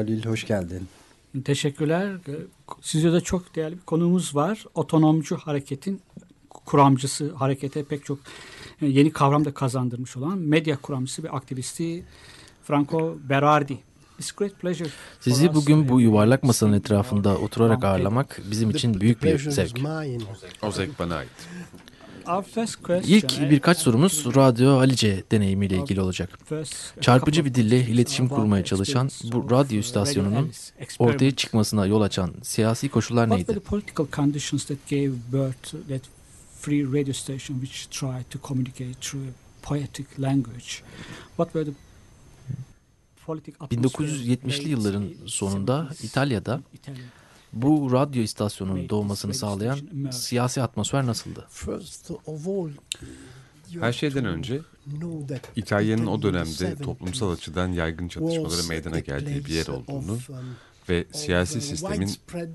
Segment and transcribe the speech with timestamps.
[0.00, 0.88] Merhaba Lil, hoş geldin.
[1.44, 2.12] Teşekkürler.
[2.80, 4.64] Sizde çok değerli bir konuğumuz var.
[4.74, 6.00] Otonomcu hareketin
[6.50, 8.18] kuramcısı, harekete pek çok
[8.82, 12.04] e, yeni kavram da kazandırmış olan medya kuramcısı ve aktivisti
[12.62, 13.78] Franco Berardi.
[14.18, 14.88] It's great pleasure
[15.20, 19.78] Sizi bugün bu yuvarlak masanın etrafında oturarak ağırlamak bizim için büyük bir zevk.
[20.62, 21.30] O zevk bana ait.
[22.26, 26.38] Our first question, İlk birkaç sorumuz Radyo Alice deneyimiyle ilgili olacak.
[27.00, 30.50] Çarpıcı bir dille iletişim kurmaya çalışan bu radyo Radio istasyonunun
[30.98, 33.64] ortaya çıkmasına yol açan siyasi koşullar What were neydi?
[33.64, 36.02] the political conditions that gave birth to that
[36.60, 39.26] free radio station which tried to communicate through
[39.62, 40.82] poetic language?
[41.36, 41.76] What were the
[43.26, 46.60] politic atmosphere 1970'li yılların sonunda 70s İtalya'da?
[47.52, 49.78] Bu radyo istasyonunun doğmasını sağlayan
[50.10, 51.48] siyasi atmosfer nasıldı?
[53.80, 54.60] Her şeyden önce
[55.56, 60.18] İtalya'nın o dönemde toplumsal açıdan yaygın çatışmaları meydana geldiği bir yer olduğunu
[60.88, 62.10] ve siyasi sistemin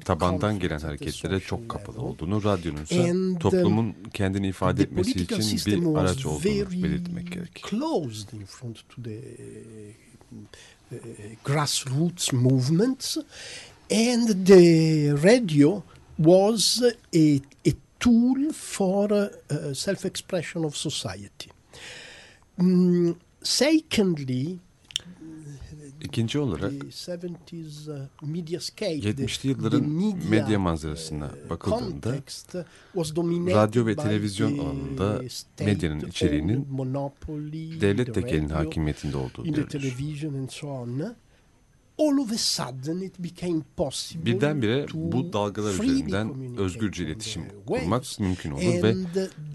[0.06, 6.26] tabandan gelen hareketlere çok kapalı olduğunu, radyonun ise toplumun kendini ifade etmesi için bir araç
[6.26, 7.64] olduğunu belirtmek gerekir.
[7.70, 9.20] closed in front to the
[10.92, 10.98] uh,
[11.44, 13.18] grassroots movements,
[13.92, 15.84] and the radio
[16.18, 16.82] was
[17.14, 21.52] a, a tool for uh, self-expression of society.
[22.58, 24.60] Mm, secondly,
[26.04, 29.86] İkinci olarak the 70s uh, 70'li yılların
[30.30, 32.16] medya manzarasına uh, bakıldığında
[33.56, 35.22] radyo ve televizyon the alanında
[35.60, 36.68] medyanın içeriğinin
[37.82, 39.70] devlet the tekelinin hakimiyetinde olduğu görülür.
[39.70, 41.16] television and so on.
[41.98, 48.20] All of a sudden it became possible Birdenbire to bu dalgalar üzerinden özgürce iletişim kurmak
[48.20, 49.06] mümkün olur ve And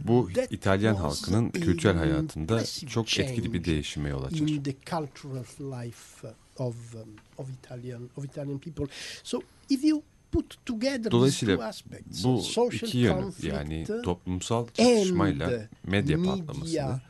[0.04, 4.38] bu İtalyan halkının kültürel hayatında çok etkili bir change değişime yol açar.
[4.38, 5.44] in the cultural
[5.84, 7.00] life of um,
[7.38, 8.86] of Italian of Italian people.
[9.22, 10.02] So if you
[10.32, 17.00] put together these two Dolayısıyla aspects, bu social iki yönü yani toplumsal çatışmayla medya patlamasını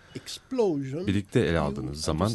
[1.07, 2.33] birlikte ele aldığınız zaman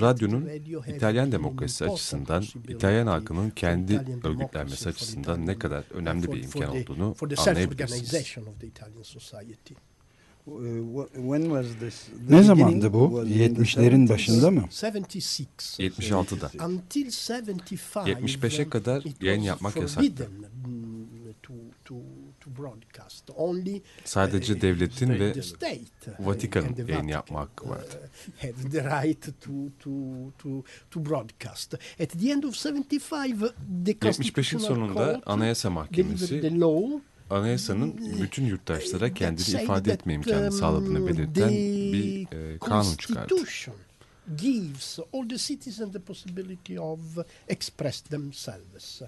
[0.00, 0.48] radyonun
[0.96, 6.60] İtalyan an demokrasisi açısından İtalyan halkının kendi Italian örgütlenmesi açısından ne kadar önemli bir for
[6.60, 8.08] imkan the- olduğunu anlayabilirsiniz.
[8.10, 9.74] self-organization of the Italian society.
[12.28, 13.24] Ne zamandı bu?
[13.24, 14.64] 70'lerin başında mı?
[15.78, 16.34] 76.
[16.36, 16.66] 76'da.
[16.66, 17.10] Until
[18.06, 20.28] 75, 75'e kadar yayın yapmak yasaktı.
[24.04, 28.10] Sadece uh, devletin ve uh, Vatikan'ın yayın yapma hakkı uh, vardı.
[28.42, 29.90] had the right to, to,
[30.38, 31.74] to, to broadcast.
[31.74, 33.38] At the end of 75,
[33.84, 36.42] the 75'in Constitutional sonunda Anayasa Mahkemesi
[37.30, 43.34] anayasanın bütün yurttaşlara kendini ifade etme imkanı um, sağladığını belirten the bir e, kanun çıkardı.
[44.36, 46.98] Gives all the citizens the possibility of
[47.48, 49.02] express themselves.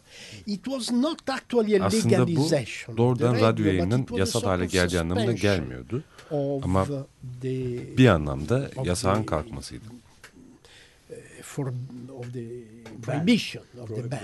[0.47, 5.01] It was not actually a Aslında bu legalization doğrudan the radyo yayının yasal hale geldiği
[5.01, 6.05] anlamına gelmiyordu.
[6.63, 6.87] Ama
[7.41, 9.85] the- Bir anlamda Of yasağın the- kalkmasıydı.
[11.43, 11.67] for
[12.19, 12.45] of the
[13.03, 14.19] prohibition of the ban.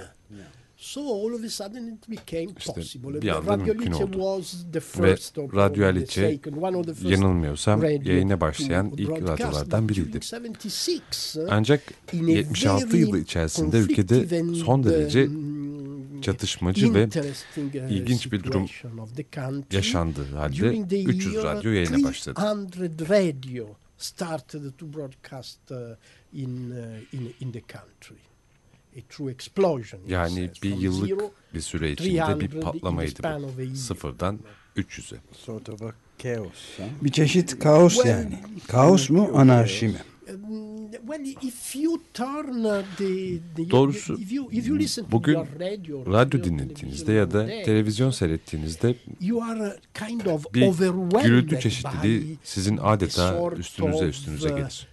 [0.77, 3.23] So all of a sudden it became İşte possible.
[3.23, 4.13] bir mümkün Alice oldu.
[4.13, 8.41] was the Ve first or Radyo the Alice second, one of the first yanılmıyorsam yayına
[8.41, 10.21] başlayan ilk radyolardan biriydi.
[10.33, 11.83] 76, Ancak
[12.13, 15.29] in a 76 very yılı içerisinde ülkede and, son derece
[16.23, 18.67] çatışmacı ve uh, ilginç bir durum
[19.73, 22.41] yaşandığı halde During the 300 year, radyo yayına başladı.
[22.41, 23.67] 300 radio
[23.99, 25.77] started to broadcast uh,
[26.33, 27.87] in, uh, in, in the country.
[27.95, 28.21] A true explosion.
[28.21, 28.83] in
[30.09, 33.77] Yani bir from yıllık zero bir süre içinde 300 bir patlamaydı bu.
[33.77, 34.39] Sıfırdan
[34.77, 35.19] 300'e.
[35.33, 36.79] Sort of a chaos.
[36.79, 36.85] huh?
[37.03, 38.39] Bir çeşit kaos yani.
[38.69, 40.03] Kaos mu, anarşi mi?
[40.29, 44.19] Um, well, if you turn uh, Doğrusu,
[45.11, 45.39] bugün
[46.13, 51.61] radyo dinlettiğinizde ya da televizyon seyrettiğinizde you are uh, kind of bir overwhelmed gürültü by
[51.61, 54.89] çeşitliliği sizin adeta sort üstünüze of, üstünüze uh, gelir.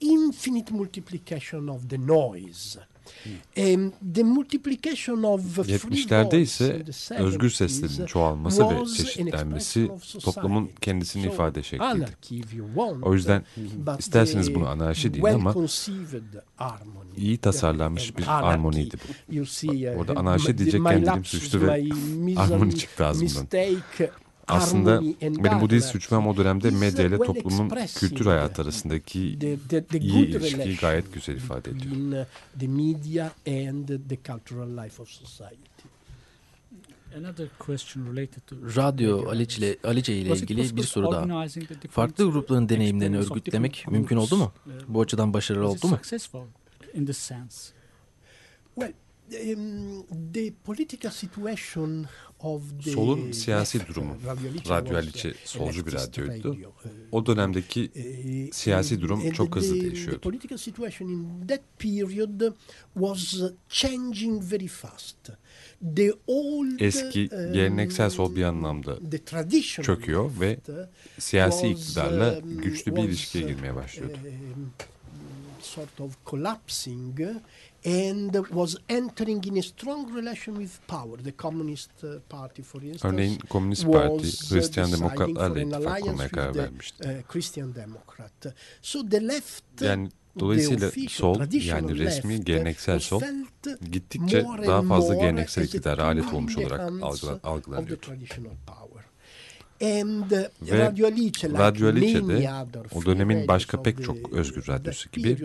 [0.00, 2.78] İnfinite multiplication of the noise.
[3.56, 6.84] Um, the multiplication of free 70'lerde voice ise
[7.18, 12.06] özgür 70s seslerin çoğalması ve çeşitlenmesi toplumun kendisini ifade şekliydi.
[13.02, 13.44] O yüzden
[13.98, 15.54] isterseniz the bunu anarşi deyin ama
[17.16, 19.34] iyi tasarlanmış bir armoniydi bu.
[19.34, 21.72] You see, uh, Orada anarşi dilim lapsus, sürçtü ve
[22.36, 23.46] armoni çıktı ağzımdan.
[24.48, 29.20] Aslında benim bu dil anarchy suçmam o dönemde medya ile toplumun kültür hayatı arasındaki
[30.00, 32.22] iyi ilişkiyi gayet güzel ifade ediyor.
[32.22, 32.26] uh,
[32.60, 35.56] the media and the cultural life of society.
[37.18, 41.46] Another question related to Radyo Alice ile, Alice ile ilgili bir soru daha.
[41.90, 44.52] Farklı grupların deneyimlerini örgütlemek mümkün oldu mu?
[44.88, 45.98] Bu açıdan başarılı oldu mu?
[49.54, 52.06] Um, the political situation
[52.40, 54.12] of the Solun siyasi durumu.
[54.12, 56.50] uh, Radio Alice Radyo was, Alice uh, solcu bir radyoydu.
[56.50, 56.56] uh,
[57.12, 60.14] O dönemdeki Uh, siyasi durum çok hızlı the- değişiyordu.
[60.16, 62.40] The political situation in that period
[62.94, 63.34] was
[63.68, 65.16] changing very fast.
[65.96, 70.58] The old, Eski, um, geleneksel sol bir anlamda the traditional çöküyor ve
[71.18, 74.18] siyasi iktidarla um, güçlü bir ilişkiye girmeye başlıyordu.
[74.24, 74.70] um,
[75.60, 77.20] sort of collapsing
[77.84, 81.18] and was entering in a strong relation with power.
[81.24, 86.52] The Communist uh, Party, for instance, Örneğin Komünist Parti uh, Hristiyan Demokratlarla ittifak kurmaya karar
[86.52, 87.04] the, vermişti.
[87.08, 88.54] uh, Christian Democrat.
[88.82, 93.22] So the left, Yani the dolayısıyla official, sol yani resmi left, geleneksel sol
[93.92, 96.80] gittikçe more daha and fazla more geleneksel iktidara alet olmuş olarak
[97.44, 98.00] algılanıyordu.
[98.00, 98.92] traditional power.
[98.94, 104.04] And uh, Ve Radio Alice, like Radyo Alice many de other o dönemin başka pek
[104.04, 105.36] çok özgür radyosu gibi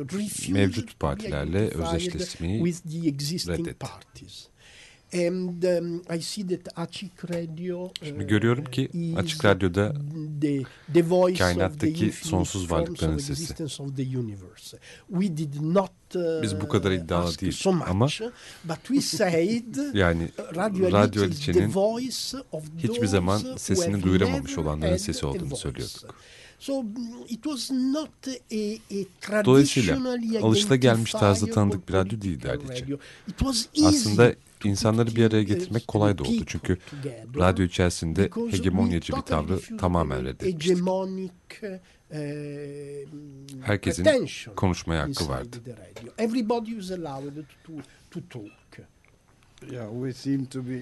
[0.50, 3.88] mevcut partilerle özdeşleşmeyi reddetti.
[5.14, 9.94] And um, I see that Açık Radio Şimdi uh, görüyorum ki is Açık Radyo'da
[10.42, 10.64] the,
[10.94, 13.56] the voice of kainattaki sonsuz varlıkların sesi.
[15.08, 18.08] We did not uh, Biz bu kadar iddialı değil so much, ama
[18.64, 21.24] but we said yani Radio, Radyo
[22.52, 26.16] of hiçbir zaman sesini duyuramamış olanların sesi olduğunu söylüyorduk.
[26.60, 26.90] So mm,
[27.30, 28.34] it was not a,
[29.32, 30.00] a Dolayısıyla
[30.42, 32.48] alışılagelmiş tarzda tanıdık bir radyo değildi
[33.76, 34.34] easy Aslında
[34.64, 40.26] insanları bir araya getirmek kolay da oldu çünkü together radyo içerisinde hegemonyacı bir tavrı tamamen
[40.26, 40.72] reddetmiştik.
[40.72, 41.32] hegemonic,
[41.64, 42.18] uh,
[43.62, 44.06] Herkesin
[44.56, 45.58] konuşmaya hakkı vardı.
[45.66, 46.14] the radio.
[46.18, 47.74] Everybody was allowed to,
[48.12, 48.52] to talk.
[49.72, 50.82] Yeah, we seem to be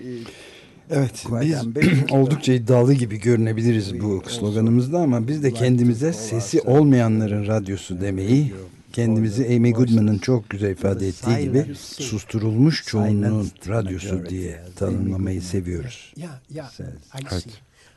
[0.89, 8.01] Evet biz oldukça iddialı gibi görünebiliriz bu sloganımızda ama biz de kendimize sesi olmayanların radyosu
[8.01, 8.54] demeyi
[8.95, 16.13] kendimizi Amy Goodman'ın çok güzel ifade ettiği gibi susturulmuş çoğunluğun radyosu diye tanımlamayı seviyoruz.
[16.18, 16.80] Yeah, yeah,
[17.21, 17.45] I Evet.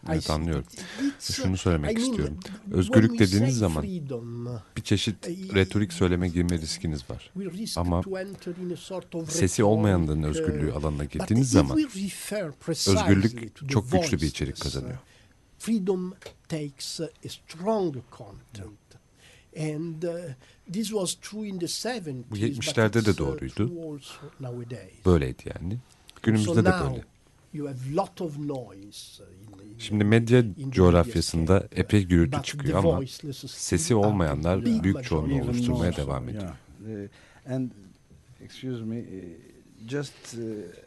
[0.09, 0.65] Evet anlıyorum.
[1.21, 2.39] Şunu söylemek istiyorum.
[2.73, 3.85] Özgürlük dediğiniz zaman
[4.77, 7.31] bir çeşit retorik söyleme girme riskiniz var.
[7.77, 11.79] Ama to enter in a sort of Sesi olmayanların rhetoric, özgürlüğü alanına girdiğiniz zaman
[12.69, 14.99] özgürlük çok güçlü bir içerik kazanıyor.
[15.59, 16.15] Freedom
[16.49, 18.79] takes a strong content.
[19.57, 20.03] And
[20.69, 22.25] uh, this was true in the 70s.
[22.31, 23.71] Bu but 70'lerde de uh, doğruydu.
[25.07, 25.79] Böyleydi yani.
[26.23, 27.05] Günümüzde So de böyle.
[27.53, 29.27] you have lot of noise uh,
[29.63, 33.01] in, in Şimdi medya coğrafyasında scene, epey gürültü çıkıyor ama
[33.47, 36.43] sesi olmayanlar büyük çoğunluğu oluşturmaya devam ediyor.
[36.89, 37.09] yeah.
[37.47, 37.71] Uh, and
[38.41, 39.05] excuse me, uh,
[39.87, 40.41] just uh,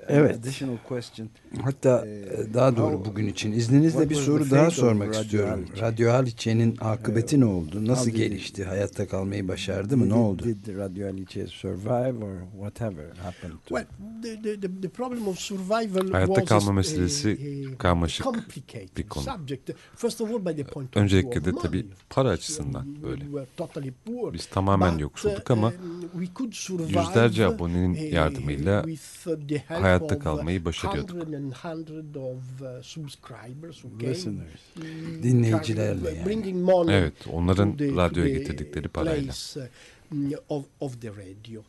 [0.08, 0.36] Evet.
[0.36, 1.30] additional question.
[1.62, 5.66] Hatta e, daha doğru bugün için izninizle bir soru daha sormak istiyorum.
[5.82, 7.88] Radyo Haliçe'nin akıbeti ne oldu?
[7.88, 8.64] Nasıl How did gelişti?
[8.64, 10.10] Hayatta kalmayı başardı mı?
[10.10, 10.44] Ne oldu?
[10.44, 13.86] Did Radio Alice survive or whatever happened to Well,
[14.24, 17.38] the, the, the, the problem of survival Hayatta was kalma a- meselesi
[17.76, 19.24] a karmaşık complicated bir konu.
[19.24, 19.70] subject.
[19.96, 23.04] First of all, by the point of Öncelikle view de of tabii para açısından We
[23.04, 23.22] böyle.
[23.24, 24.34] were totally poor.
[24.34, 25.74] Biz tamamen yoksulduk ama um,
[26.12, 31.10] we could survive, yüzlerce abonenin yardımıyla with, uh, the help hayatta of, kalmayı başarıyorduk.
[31.16, 34.60] hundred and hundred of uh, subscribers who came, listeners?
[34.76, 36.26] mm, Dinleyicilerle yani.
[36.26, 39.22] bringing money Evet, onların to the- to radyoya getirdikleri parayla.
[39.24, 41.62] place, uh, of, of the radio.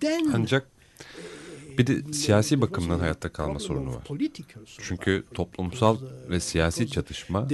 [0.00, 0.62] Then Ancak
[1.80, 4.04] bir de siyasi bakımdan hayatta kalma sorunu var.
[4.78, 5.96] Çünkü toplumsal
[6.30, 7.48] ve siyasi çatışma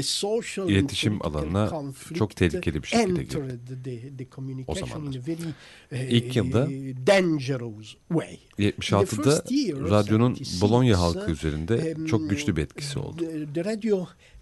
[0.69, 1.71] iletişim alanına
[2.15, 4.29] çok tehlikeli bir şekilde girdi.
[4.35, 5.21] communication zamanlar.
[5.93, 6.67] İlk yılda
[7.07, 8.39] dangerous way.
[8.59, 13.25] 76'da first year, radyonun 76, Bologna halkı üzerinde çok güçlü bir etkisi oldu.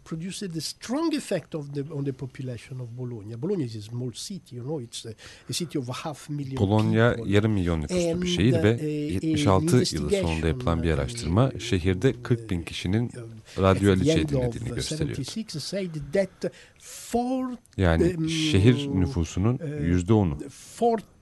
[0.04, 3.42] Produced a strong effect of the, on the population of Bologna.
[3.42, 5.14] Bologna is a small city, you know, it's a,
[5.50, 7.32] a city of a half million Bologna people.
[7.32, 12.62] yarım milyon nüfuslu bir şehir ve 76 yılı sonunda yapılan bir araştırma şehirde 40 bin
[12.62, 13.10] kişinin
[13.58, 15.20] radyo end dinlediğini of gösteriyordu.
[15.20, 17.46] 76 said that for
[17.76, 21.13] Yani um, şehir nüfusunun uh, yüzde onu 20,000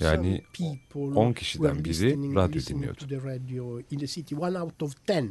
[0.00, 2.98] Yani people 10 kişiden biri radyo dinliyordu.
[2.98, 4.34] to the radio in the city.
[4.34, 5.28] One out of 10.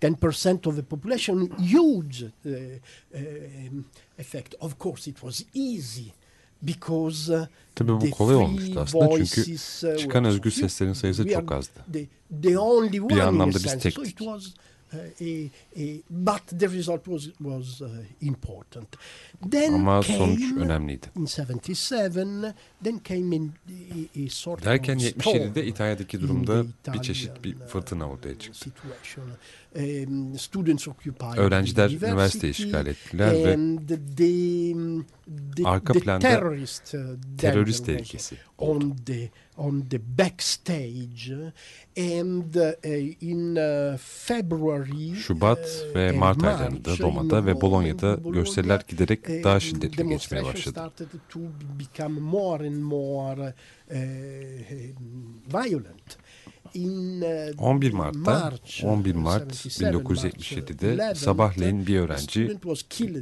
[0.00, 2.50] 10% of the population, huge uh,
[3.14, 3.84] um,
[4.18, 4.54] effect.
[4.60, 6.12] Of course, it was easy
[6.62, 11.52] because uh, Tabii bu the kolay olmuştu aslında çünkü uh, çıkan özgür seslerin sayısı çok
[11.52, 11.80] azdı.
[13.20, 14.20] A anlamda biz tektik.
[14.92, 14.98] Uh,
[15.76, 17.88] a, but the result was was uh,
[18.20, 18.96] important.
[19.50, 21.06] Then Ama came sonuç önemliydi.
[21.16, 22.54] in 77
[22.84, 27.44] then came in a, a sort Derken of 77'de storm İtalya'daki durumda the bir çeşit
[27.44, 28.70] bir fırtına uh, ortaya çıktı.
[29.78, 33.98] Um, students occupied Öğrenciler the üniversiteyi işgal ettiler ve and the,
[35.56, 37.00] the, Arka the planda terrorist, uh,
[37.38, 38.84] terörist tehlikesi oldu.
[38.84, 41.32] on the on the backstage
[41.96, 45.58] and uh, in uh, February Şubat
[45.90, 50.44] uh, ve and Mart aylarında Roma'da ve Bolonya'da Bologna, gösteriler giderek uh, daha şiddetli geçmeye
[50.44, 50.70] başladı.
[50.70, 51.40] started to
[51.78, 53.54] become more and more
[53.90, 53.96] uh,
[55.64, 56.18] violent.
[56.74, 62.58] In, uh, 11 Mart'ta March, 11 uh, Mart 77, March, 1977'de 11, sabahleyin bir öğrenci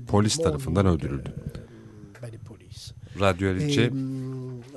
[0.09, 1.35] polis tarafından öldürüldü.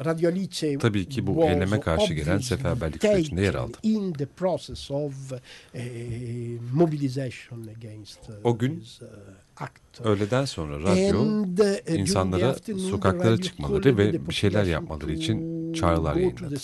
[0.06, 3.78] Radyo Alice tabii ki bu eyleme karşı gelen seferberlik sürecinde yer aldı.
[7.78, 8.84] against uh, O gün
[9.58, 10.02] act.
[10.04, 11.46] Öğleden sonra radyo
[11.88, 12.56] insanlara
[12.90, 16.56] sokaklara çıkmaları ve bir şeyler yapmaları için çağrılar yayınladı.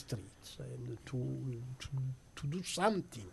[2.52, 3.26] To, do something.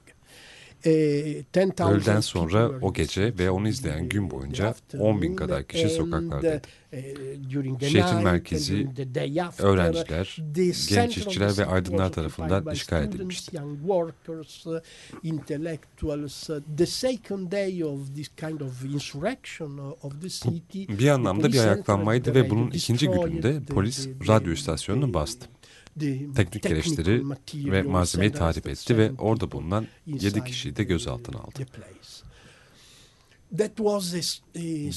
[0.85, 6.63] 10,000 Öğleden sonra o gece ve onu izleyen gün boyunca 10 bin kadar kişi sokaklardaydı.
[7.81, 8.89] Şehrin merkezi,
[9.59, 10.37] öğrenciler,
[10.89, 13.59] genç işçiler ve aydınlar tarafından işgal edilmişti.
[20.89, 25.47] Bir anlamda bir ayaklanmaydı ve bunun ikinci gününde polis radyo istasyonunu bastı.
[26.37, 31.67] Teknik gereçleri ve malzemeyi tahrip etti ve orada bulunan 7 kişiyi de gözaltına aldı.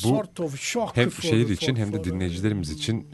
[0.03, 0.23] Bu
[0.93, 3.07] hem şehir için hem de dinleyicilerimiz için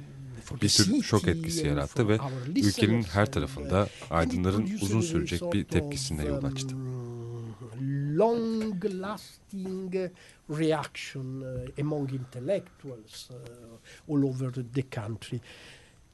[0.62, 2.18] bir tür şok etkisi yarattı ve
[2.56, 6.76] ülkenin her tarafında aydınların uzun sürecek bir tepkisine yol açtı.
[8.18, 9.96] Long lasting
[10.50, 11.44] reaction
[11.82, 13.30] among intellectuals
[14.10, 15.40] all over the country.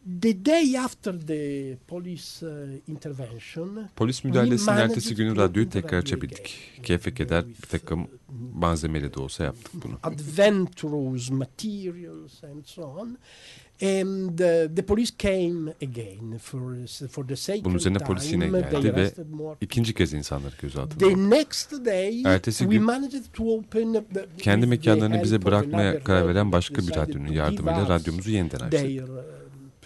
[0.07, 2.45] The day after the police
[2.87, 6.57] intervention, Polis müdahalesinin ertesi günü radyoyu tekrar açabildik.
[6.83, 8.07] Keyfe keder bir takım
[8.53, 9.99] malzemeyle de olsa yaptık bunu.
[10.03, 13.17] Adventurous materials and so on.
[13.81, 18.95] And uh, the police came again for, for the second Bunun üzerine polis yine geldi
[18.95, 19.11] ve
[19.61, 21.29] ikinci kez insanları gözaltına The aldı.
[21.29, 26.27] next day, Ertesi we gün managed to open the, kendi the mekanlarını bize bırakmaya karar
[26.27, 29.09] veren başka bir radyonun yardımıyla radyomuzu yeniden açtık.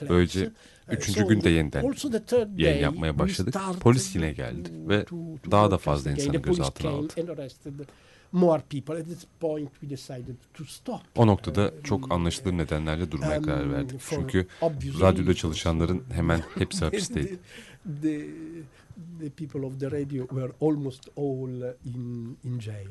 [0.08, 0.10] Place.
[0.10, 0.50] Böylece
[0.92, 1.94] üçüncü günde yeniden
[2.58, 3.56] yayın yapmaya başladık.
[3.80, 5.06] Polis yine geldi ve
[5.52, 7.14] daha da fazla insanı gözaltına aldı.
[7.22, 7.74] and arrested
[8.32, 8.96] more people.
[8.96, 11.02] At this point we decided to stop.
[11.16, 14.02] O noktada çok anlaşılır nedenlerle durmaya Um, karar verdik.
[14.10, 14.48] Çünkü
[15.02, 17.40] radyoda çalışanların hemen hepsi hapisteydi.
[18.02, 22.90] the, people of the radio were almost all in in jail.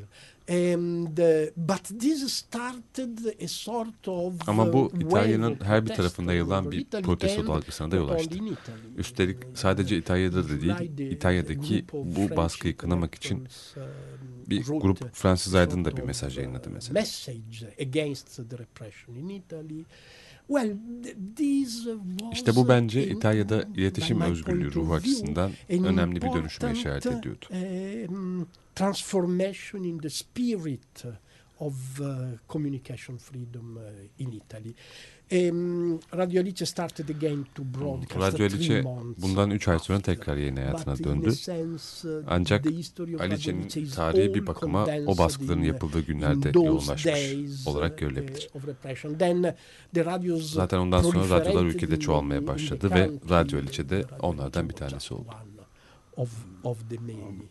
[0.48, 6.32] And uh, but this started a sort of Ama bu uh, İtalya'nın her bir tarafında
[6.32, 8.60] yayılan bir protesto Italy dalgasına da yol açtı.
[8.96, 13.48] Üstelik sadece İtalya'da da değil, İtalya'daki bu baskıyı kınamak için
[14.46, 16.94] bir grup Fransız aydın da bir mesaj yayınladı mesela.
[22.32, 27.46] İşte bu bence İtalya'da iletişim özgürlüğü ruhu açısından an önemli bir dönüşüme işaret ediyordu.
[28.08, 31.04] um, transformation in the spirit
[31.60, 32.06] of uh,
[32.48, 33.82] communication freedom uh,
[34.18, 34.74] in Italy.
[35.32, 38.84] Um, Radio Alice started again to broadcast Radyo Alice
[39.18, 41.32] bundan 3 ay sonra tekrar yayın hayatına döndü.
[42.04, 42.66] uh, Ancak
[43.20, 48.48] Alice'nin tarihi bir bakıma o baskıların in, yapıldığı günlerde yoğunlaşmış days, olarak uh, görülebilir.
[48.54, 49.14] of repression.
[49.14, 49.50] Then, uh,
[49.94, 53.10] the radios Zaten ondan sonra radyolar ülkede çoğalmaya başladı ve.
[53.30, 55.28] Radyo Alice de Radio onlardan bir tanesi oldu.
[55.28, 55.60] one
[56.16, 56.30] Of,
[56.64, 57.42] of the many.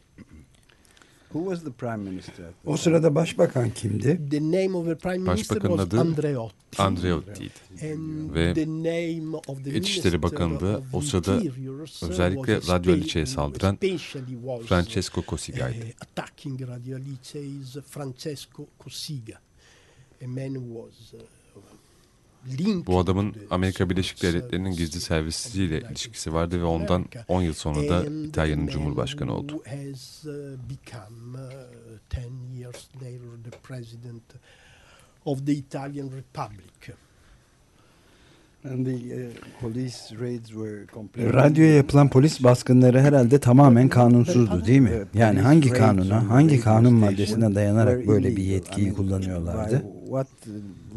[1.34, 2.44] Who was the prime minister?
[2.46, 4.30] at the O sırada başbakan kimdi?
[4.32, 6.82] The name of the prime minister Başbakanın was adı Andreotti.
[6.82, 7.54] Andreotti'ydi.
[7.94, 10.22] And Ve the name of the İçişleri
[10.78, 11.42] of o sırada
[12.02, 13.78] özellikle was Radyo Alice'ye saldıran
[14.68, 15.86] Francesco Cosiga'ydı.
[15.86, 19.40] eh, attacking Radio Alice is Francesco Cossiga,
[20.24, 21.18] a man who was uh,
[22.88, 27.98] Bu adamın Amerika Birleşik Devletleri'nin gizli servisiyle ilişkisi vardı ve ondan 10 yıl sonra da
[27.98, 29.54] and İtalya'nın Cumhurbaşkanı oldu.
[29.56, 30.32] uh,
[31.34, 31.40] uh,
[32.28, 34.24] 10 years later the president
[35.26, 36.96] of the Italian Republic.
[38.64, 39.32] And the uh,
[39.62, 45.04] police raids were completely- Radyoya yapılan polis baskınları herhalde tamamen kanunsuzdu değil mi?
[45.14, 49.99] Yani hangi kanuna, hangi kanun maddesine dayanarak böyle bir yetkiyi kullanıyorlardı?
[50.10, 50.28] What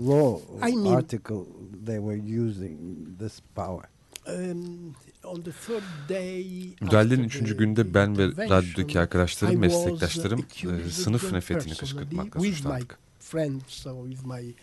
[0.08, 1.44] law I mean- article
[1.86, 2.76] they were using
[3.18, 3.84] this power?
[4.26, 6.46] Um, on the third day
[6.80, 10.40] Müdahalenin üçüncü the günde ben ve radyodaki arkadaşlarım, meslektaşlarım
[10.86, 12.98] e, sınıf nefretini kışkırtmakla suçlandık.
[13.20, 14.54] friends or with my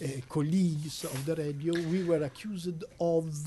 [0.00, 3.46] uh, colleagues of the radio, we were accused of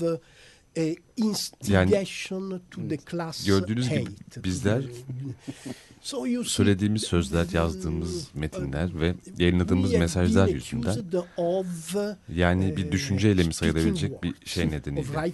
[0.76, 4.84] uh, instigation to the class gördüğünüz gibi hate, to bizler
[6.02, 10.96] so you see, Söylediğimiz sözler, yazdığımız metinler ve yayınladığımız mesajlar yüzünden
[12.28, 15.32] yani bir düşünce eylemi sayılabilecek bir şey nedeniyle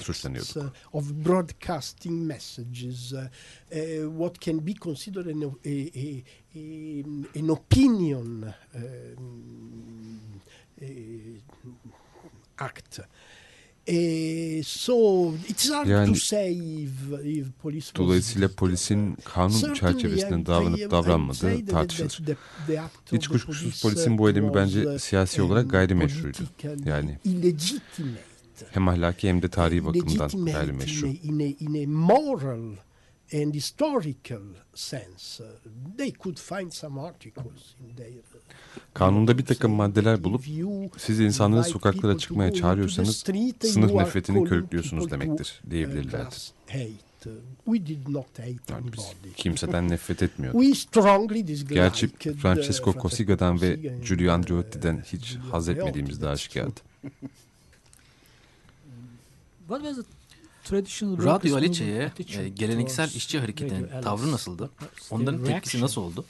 [0.00, 0.56] suçlanıyorduk.
[0.56, 3.26] uh, of broadcasting messages, uh, uh,
[4.18, 5.42] what can be considered an,
[7.36, 8.44] an opinion
[8.74, 10.20] um,
[12.58, 13.00] act.
[13.88, 16.52] Uh, so it's hard Yani- to say
[16.84, 16.90] if,
[17.24, 22.20] if police Dolayısıyla polisin kanun çerçevesinde davranıp davranmadığı tartışılır.
[23.12, 26.38] Hiç kuşkusuz police, polisin uh, bu eylemi bence uh, siyasi olarak gayrimeşruydu.
[26.84, 28.22] Yani illegitimate.
[28.70, 31.08] hem ahlaki hem de tarihi bakımdan gayrimeşru.
[33.34, 34.42] And historical
[34.74, 35.40] sense.
[35.40, 35.46] Uh,
[35.98, 38.38] they could find some articles in their uh,
[38.94, 40.44] Kanunda bir takım maddeler bulup
[40.98, 43.16] siz insanları sokaklara çıkmaya çağırıyorsanız
[43.60, 46.10] sınıf nefretini körüklüyorsunuz demektir uh, diyebilirlerdi.
[46.10, 47.12] class hate.
[47.64, 49.32] We did not hate Yani biz anybody.
[49.36, 50.60] kimseden nefret etmiyorduk.
[51.68, 52.08] Gerçi
[52.42, 56.80] Francesco Cosiga'dan ve Giulio Andreotti'den hiç haz etmediğimiz that's aşikardı.
[59.68, 60.21] What was the
[60.70, 64.70] Radyo Aliçe'ye e, geleneksel işçi hareketinin tavrı nasıldı?
[65.10, 66.24] Onların tepkisi nasıl oldu?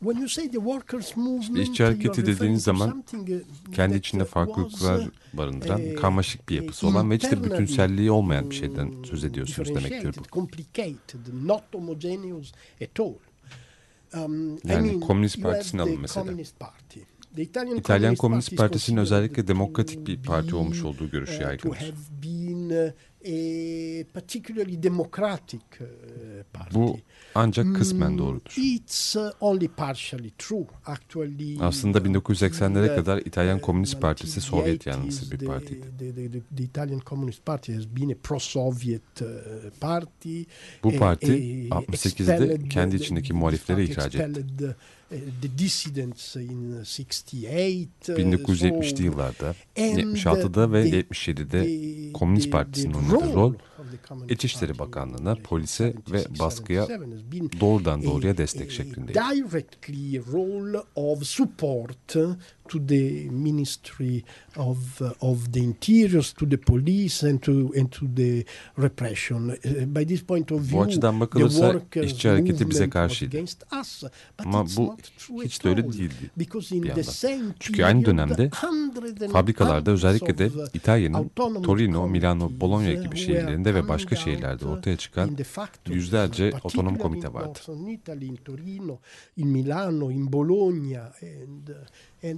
[0.00, 4.26] When you say the workers movement, İşçi hareketi dediğiniz to zaman uh, Kendi içinde uh,
[4.26, 9.04] farklılıklar uh, barındıran, karmaşık bir yapısı olan ve hiç de bütünselliği olmayan bir şeyden mm,
[9.04, 9.92] söz ediyorsunuz demektir bu.
[9.92, 13.14] differentiated, complicated, not homogeneous at all.
[14.24, 16.26] Um, Yani Komünist you have Partisi'ni alın mesela.
[17.78, 21.78] İtalyan Komünist Partisi'nin özellikle demokratik bir parti be, olmuş olduğu görüşü yaygındır.
[25.80, 25.86] uh,
[26.52, 26.74] party.
[26.78, 26.98] Bu
[27.34, 28.52] ancak kısmen Mm, doğrudur.
[31.60, 35.86] Aslında 1980'lere the, kadar İtalyan Komünist Partisi Sovyet 1980s, yanlısı bir partiydi.
[40.82, 44.76] Bu parti eh, 68'de expelled kendi içindeki muhalifleri ihraç etti.
[45.12, 47.88] Uh, the dissidents in 68.
[48.08, 53.54] uh, 1970'li so- yıllarda, and 76'da ve the- 77'de the- Komünist Partisi'nin oynadığı rol,
[54.28, 59.18] İçişleri Bakanlığı'na, polise ve 76, baskıya 77 has been doğrudan doğruya destek şeklindeydi.
[59.18, 62.16] Directly role of support
[62.68, 64.22] to the Ministry
[64.56, 68.44] of of the Interiors, to the police, and to and to the
[68.78, 69.48] repression.
[69.94, 73.44] By this point of view, açıdan bakılırsa işçi hareketi bize karşıydı.
[74.38, 74.96] Ama bu
[75.44, 76.30] hiç de öyle değildi.
[76.36, 77.54] Bir yandan.
[77.60, 78.50] Çünkü aynı dönemde
[79.32, 81.30] Fabrikalarda özellikle de İtalya'nın
[81.62, 85.38] Torino, Milano, Bologna gibi were şehirlerinde ve başka şehirlerde ortaya çıkan
[85.88, 87.58] yüzlerce otonom komite vardı.
[92.24, 92.30] Uh,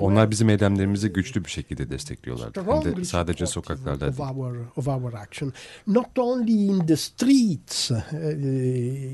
[0.00, 2.60] Onlar bizim eylemlerimizi güçlü bir şekilde destekliyorlardı.
[2.66, 5.52] Hem de sadece sokaklarda of our of our action
[5.86, 7.96] not only in the streets uh,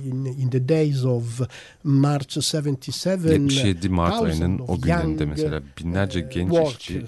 [0.07, 1.41] in, in the days of
[1.85, 7.05] March 77 77 Mart ayının o günlerinde young, mesela binlerce uh, genç işçi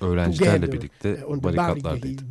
[0.00, 2.06] öğrencilerle birlikte uh, barikatlardaydı.
[2.06, 2.22] with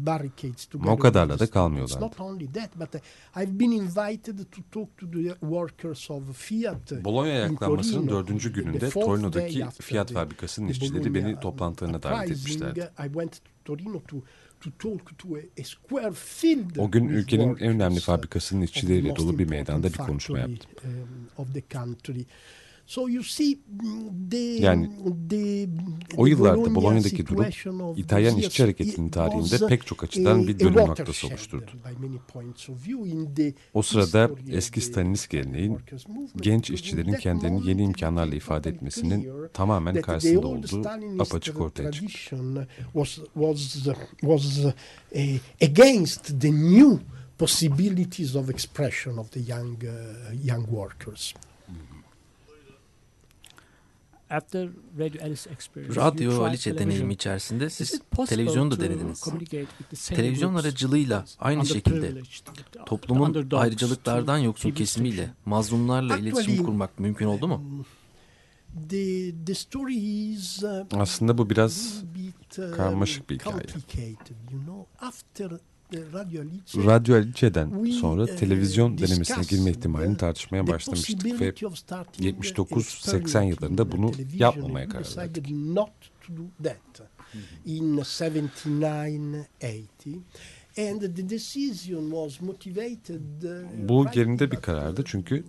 [1.40, 1.92] da kalmıyorlardı.
[1.92, 2.20] students.
[2.20, 6.92] Not only that, but uh, I've been invited to talk to the workers of Fiat.
[6.92, 8.28] uh, Bologna in ayaklanmasının Torino.
[8.42, 12.90] Dördüncü gününde Torino'daki Fiat fabrikasının işçileri beni uh, toplantılarına davet etmişlerdi.
[16.14, 16.76] Field.
[16.78, 20.72] O gün ülkenin en önemli uh, fabrikasının işçileriyle dolu bir meydanda bir konuşma yaptım.
[22.92, 24.90] So you see mm, the Yani
[25.30, 25.70] the,
[26.18, 27.46] o yıllarda Bolonya'daki durum
[27.98, 31.72] İtalyan those işçi hareketinin tarihinde pek çok açıdan bir dönüm noktası oluşturdu.
[33.74, 35.78] O sırada eski Stalinist geleneğin
[36.42, 42.12] genç işçilerin kendilerini yeni imkanlarla ifade etmesinin tamamen karşısında old olduğu apaçık ortaya çıktı.
[42.30, 43.88] tradition was was
[44.22, 44.72] was uh,
[45.62, 47.04] against the new
[47.40, 51.34] possibilities of expression of the young uh, young workers.
[51.34, 51.90] After Radio Alice
[53.82, 54.21] experience,
[55.96, 56.78] Radyo television.
[56.78, 59.22] deneyimi içerisinde Is siz televizyonu da denediniz.
[59.22, 62.22] communicate with the same Televizyon aracılığıyla aynı şekilde
[62.86, 67.86] toplumun ayrıcalıklardan yoksun kesimiyle mazlumlarla iletişim kurmak mümkün oldu mu?
[68.90, 69.96] the the story
[70.34, 72.04] is uh, Aslında bu biraz
[72.58, 73.66] um, karmaşık bir hikaye.
[75.92, 81.66] The Radio Alice, Radyo Alice'den we, sonra televizyon denemesine girme ihtimalini tartışmaya başlamıştık ve possibility
[81.66, 85.48] of starting 79-80 yıllarında bunu yapmamaya karar verdik.
[87.66, 89.46] in 79-80.
[90.78, 95.44] And the decision was motivated, uh, Bu yerinde bir karardı çünkü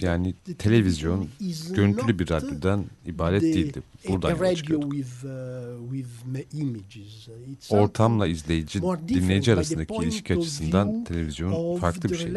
[0.00, 1.28] yani televizyon
[1.70, 3.82] görüntülü bir radyodan ibaret değildi.
[4.08, 4.80] Buradan uh.
[7.52, 12.34] It's Ortamla izleyici, dinleyici arasındaki ilişki açısından televizyon farklı bir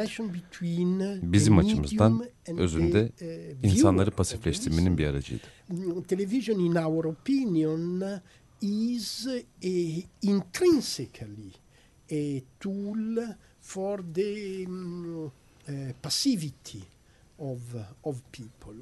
[0.99, 2.25] uh, Bizim açımızdan
[2.57, 5.43] özünde uh, İnsanları pasifleştirmenin bir aracıydı.
[5.69, 8.03] Mm, television, in our opinion,
[8.61, 9.27] is
[10.21, 11.60] intrinsically
[12.11, 13.17] a tool
[13.61, 16.79] for the uh, passivity
[17.39, 17.59] of,
[18.03, 18.75] of people.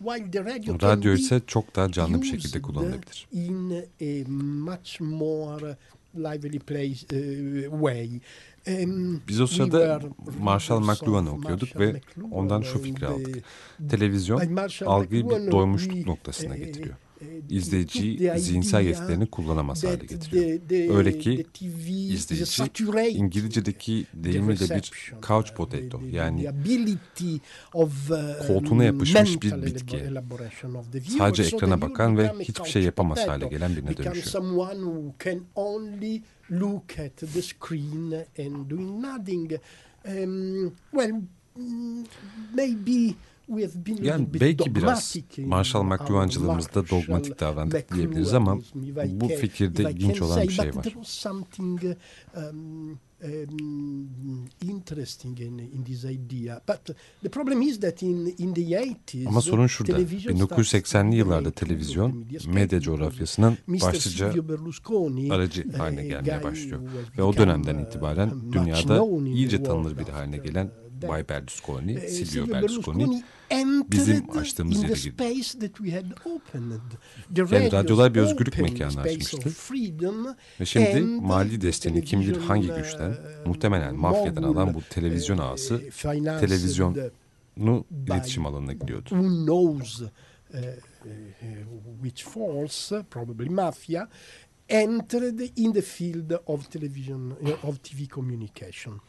[0.00, 3.26] While the radio can Radyo be ise çok daha canlı bir şekilde kullanılabilir.
[3.32, 4.30] in a
[4.72, 5.76] much more
[6.14, 8.20] lively place, uh, way.
[8.84, 12.84] Um, Biz o we sırada were Marshall McLuhan'ı okuyorduk Marshall ve McLuhan ondan şu and
[12.84, 13.44] fikri the- aldık.
[13.90, 16.96] Televizyon algıyı bir doymuşluk noktasına eh, getiriyor.
[17.70, 20.96] The zihinsel yetilerini kullanamaz hale getiriyor.
[20.96, 21.46] Öyle ki
[22.12, 22.64] izleyici
[23.10, 24.92] İngilizce'deki the deyimiyle bir
[25.26, 26.50] couch uh, potato yani
[27.74, 30.04] uh, koltuğuna yapışmış bir bitki.
[31.18, 34.26] sadece ekrana bakan ve hiçbir şey yapamaz hale gelen birine dönüşüyor.
[40.06, 41.22] Um, well,
[41.56, 42.04] mm,
[42.54, 43.14] maybe
[43.46, 48.58] we have been a Yani belki biraz Marshall McLuhan'cılığımızda dogmatik davrandık diyebiliriz ama
[49.06, 50.82] bu fikirde ilginç olan bir şey var.
[50.82, 51.80] there was something
[54.60, 56.60] interesting in, in this idea.
[56.66, 59.96] But the problem is that in, in the 80s, Ama sorun şurada.
[59.96, 64.32] television 1980'li started yıllarda televizyon medya coğrafyasının başlıca
[65.30, 66.80] aracı haline a gelmeye başlıyor.
[67.18, 70.70] Ve o dönemden uh, itibaren much dünyada iyice tanınır biri haline gelen.
[71.02, 73.22] Bay Berlusconi, Eh, Silvio Berlusconi
[73.90, 75.22] bizim açtığımız yere girdi.
[77.54, 79.50] Yani radyolar bir özgürlük mekanı açmıştı.
[80.60, 85.44] Ve şimdi mali desteğini kim bilir hangi uh, güçten, muhtemelen mafyadan alan bu televizyon uh,
[85.44, 85.82] ağası
[86.40, 86.96] televizyonu
[88.06, 89.08] iletişim alanına gidiyordu.
[89.10, 90.08] who knows uh,
[92.02, 94.08] which force, probably mafia,
[94.68, 99.00] entered in the field of television, of TV communication.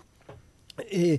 [0.79, 1.17] Uh,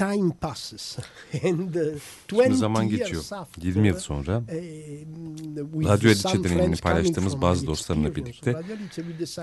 [0.00, 0.98] time passes
[1.44, 1.98] and uh,
[2.32, 3.24] 20 Şimdi zaman years geçiyor.
[3.30, 8.56] after, 20 yıl sonra with Radyo Alice deneyimini paylaştığımız bazı dostlarımla birlikte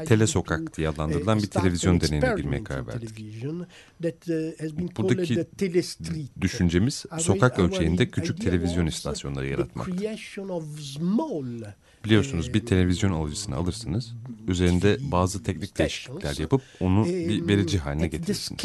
[0.06, 3.15] Tele Sokak diye uh, adlandırılan bir start televizyon experiment girmeye karar verdik.
[3.15, 3.67] television
[4.02, 6.41] that, uh, has been Buradaki called the Telestreet.
[6.41, 9.58] Düşüncemiz sokak ölçeğinde küçük televizyon istasyonları the
[12.05, 14.13] Biliyorsunuz bir eh, televizyon alıcısını alırsınız.
[14.47, 18.57] Üzerinde bazı teknik değişiklikler yapıp onu bir verici haline getirirsiniz.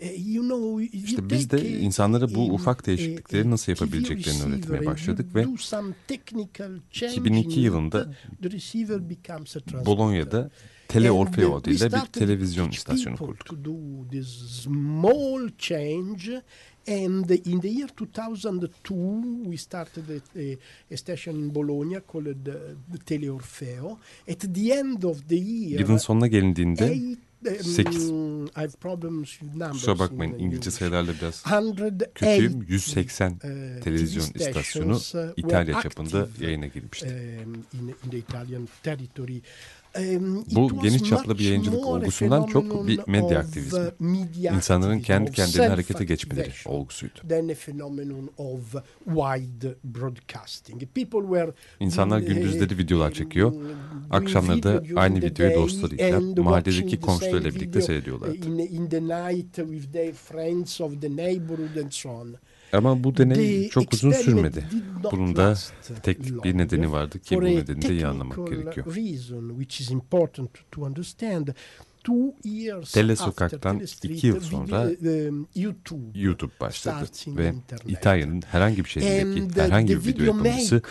[0.00, 5.56] Eh, İşte biz de insanlara bu ufak değişiklikleri a- nasıl yapabileceklerini öğretmeye başladık ve do
[5.56, 8.14] some technical change 2002 in yılında.
[9.86, 10.50] Bolonya'da
[10.88, 13.64] Tele Orfeo adıyla bir televizyon istasyonu kurduk.
[16.86, 20.58] And in the year 2002, we started a,
[20.90, 22.52] a, station in Bologna called uh,
[22.92, 23.98] the Tele Orfeo.
[24.28, 27.18] At the end of the year, Yılın sonuna gelindiğinde eight,
[28.10, 28.46] um,
[29.72, 32.66] kusura bakmayın in İngilizce sayılarla biraz 180, kötüyüm.
[32.68, 33.38] 180 uh,
[33.82, 37.06] televizyon istasyonu uh, İtalya çapında yayına girmişti.
[40.54, 43.80] Bu geniş çaplı bir yayıncılık olgusundan çok bir medya aktivizmi.
[44.56, 47.14] İnsanların kendi kendilerine harekete geçmeleri olgusuydu.
[51.80, 53.52] İnsanlar uh, gündüzleri videolar çekiyor.
[53.52, 53.64] doing
[54.10, 58.36] Akşamları da aynı videoyu day dostlarıyla, mahalledeki komşularıyla birlikte seyrediyorlardı.
[62.74, 64.64] Ama bu deney çok uzun sürmedi.
[65.12, 66.44] Bunun da last tek long.
[66.44, 68.86] bir nedeni vardı ki bu nedeni de iyi anlamak gerekiyor.
[72.92, 74.88] Tele Sokak'tan iki yıl sonra
[75.28, 75.46] um,
[76.14, 77.54] YouTube başladı ve.
[77.88, 80.82] İtalya'nın herhangi bir şehrindeki herhangi bir video yapımcısı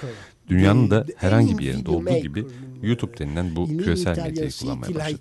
[0.47, 2.45] dünyanın da herhangi bir yerinde olduğu gibi
[2.81, 5.17] YouTube denilen bu küresel medyayı kullanmaya başladı.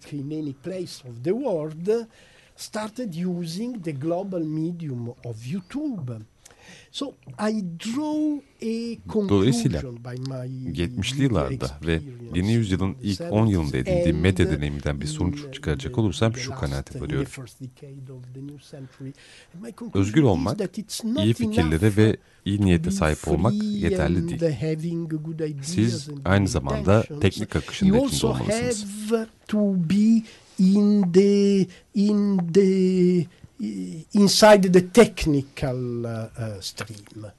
[2.57, 6.23] started using the global medium of YouTube.
[6.93, 7.15] So
[7.51, 12.01] I draw a Dolayısıyla conclusion by my 70'li yıllarda ve
[12.35, 17.31] yeni yüzyılın ilk 10 yılında edindiğim medya deneyiminden bir sonuç çıkaracak olursam şu kanaate varıyorum.
[19.95, 20.61] Özgür olmak,
[21.25, 24.43] iyi fikirlere ve iyi niyete sahip olmak yeterli değil.
[25.63, 28.87] Siz aynı zamanda teknik akışın da içinde olmalısınız.
[29.49, 30.23] to be
[30.59, 33.27] in the in the
[34.15, 37.25] inside the technical uh, stream.
[37.25, 37.31] Uh,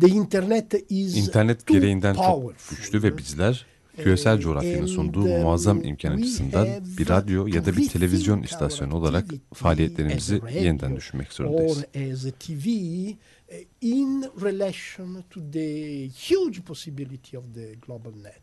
[0.00, 6.12] the internet is İnternet too gereğinden çok güçlü ve bizler küresel coğrafyanın sunduğu muazzam imkan
[6.12, 11.78] açısından bir radyo ya da bir televizyon istasyonu olarak faaliyetlerimizi yeniden düşünmek zorundayız.
[11.78, 18.42] Or as a TV uh, in relation to the huge possibility of the global net.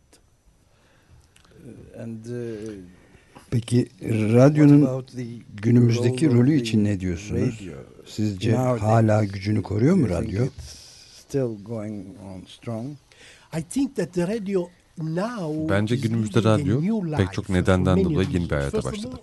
[2.00, 2.72] And uh,
[3.52, 3.88] Peki
[4.34, 5.06] radyonun
[5.62, 7.62] günümüzdeki rolü için ne diyorsunuz?
[8.06, 10.46] Sizce hala gücünü koruyor mu radyo?
[10.46, 10.80] it's
[11.30, 12.98] Still going on strong.
[13.54, 16.82] I think that the radio now Bence günümüzde radyo
[17.18, 19.16] pek çok nedenden dolayı yeni bir hayata başladı.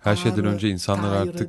[0.00, 1.48] Her şeyden önce insanlar artık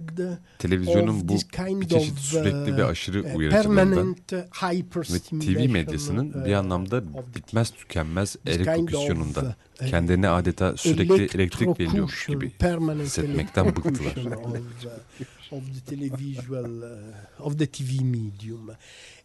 [0.59, 1.33] televizyonun bu
[1.81, 6.59] bir çeşit sürekli ve uh, aşırı uh, uyarıcılığından permanent, uh, ve TV medyasının bir uh,
[6.59, 7.03] anlamda
[7.35, 12.51] bitmez tükenmez uh, kendilerine adeta sürekli elektrik electrocution, gibi
[13.03, 14.15] hissetmekten bıktılar.
[15.51, 18.71] of, uh, the televisual uh, of the TV medium.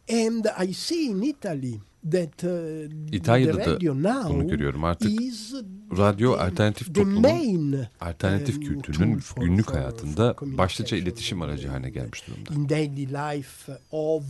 [0.09, 4.85] And I see in Italy that uh, İtalya'da da radio now bunu görüyorum.
[4.85, 5.55] Artık is
[5.99, 11.91] radyo the- alternatif the toplumun main, alternatif um, kültürünün günlük hayatında başlıca iletişim aracı haline
[11.91, 12.55] gelmiş durumda.
[12.55, 14.25] in daily life of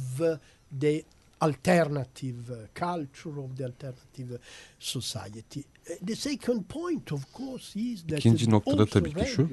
[0.80, 1.02] the
[1.40, 4.38] alternative uh, culture of the alternative
[4.78, 5.60] society.
[5.60, 9.48] Uh, The second point of course is that İkinci noktada tabii ki şu,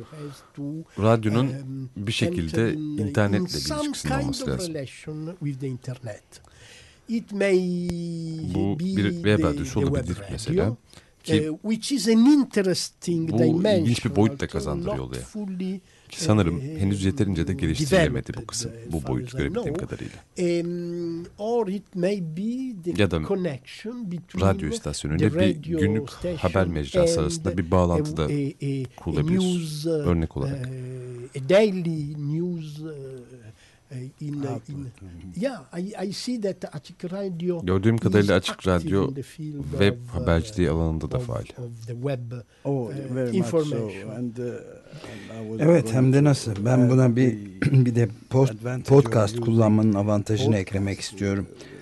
[1.00, 4.74] Radyonun um, bir şekilde in internetle bir ilişkisinin olması lazım.
[8.56, 10.78] Bu be bir web radyosu olabilir mesela.
[11.24, 13.84] Ki uh, which is an interesting bu dimension.
[13.84, 15.22] ilginç bir boyut da kazandırıyor olaya.
[16.10, 20.16] Ki sanırım uh, henüz yeterince de geliştirilemedi bu developed, kısım, uh, bu boyut görebildiğim kadarıyla.
[20.40, 25.56] Um, or it may be the Ya da connection between Radyo istasyonu the ile bir
[25.56, 28.28] günlük haber mecrası arasında bir bağlantı da
[28.98, 29.40] kurulabilir.
[29.86, 30.66] uh, Örnek olarak.
[31.36, 32.92] uh, a daily news uh, uh,
[34.20, 34.92] in, uh, in
[35.36, 39.22] yeah I, I see that Açık Radio Gördüğüm kadarıyla is Açık active Radyo in the
[39.22, 41.44] field web of, uh, haberciliği alanında da faal.
[42.64, 43.58] Oh, uh, very much so.
[43.58, 44.10] information.
[44.10, 46.66] And, uh, and I was Evet hem de nasıl.
[46.66, 48.54] Ben buna bir the bir de post,
[48.88, 51.48] podcast kullanmanın avantajını eklemek istiyorum.
[51.48, 51.81] which is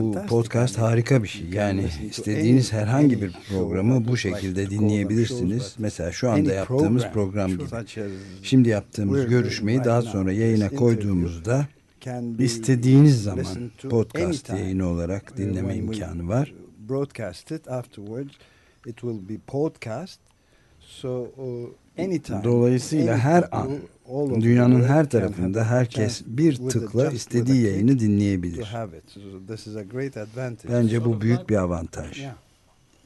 [0.00, 1.48] Bu podcast harika bir şey.
[1.48, 5.74] Yani to istediğiniz herhangi bir programı bu şekilde dinleyebilirsiniz.
[5.78, 7.64] Mesela şu anda yaptığımız program, gibi.
[8.42, 11.66] Şimdi yaptığımız görüşmeyi daha sonra yayına koyduğumuzda
[12.38, 16.54] istediğiniz zaman podcast yayını olarak dinleme imkanı var.
[16.88, 18.32] Broadcast it afterwards.
[18.86, 20.20] It will be podcast.
[20.80, 22.44] So uh, anytime.
[22.44, 28.74] Dolayısıyla any her an the Dünyanın her tarafında herkes bir tıkla istediği yayını to dinleyebilir.
[30.68, 32.24] Bence bu büyük bir avantaj.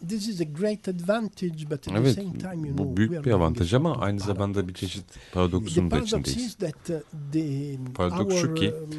[0.09, 3.25] This is a great advantage but at the Evet, same time you know bu büyük
[3.25, 6.57] bir avantaj ama aynı zamanda bir çeşit The paradoksun da içindeyiz.
[6.91, 7.01] uh,
[7.33, 8.91] the Paradoks şu ki, um,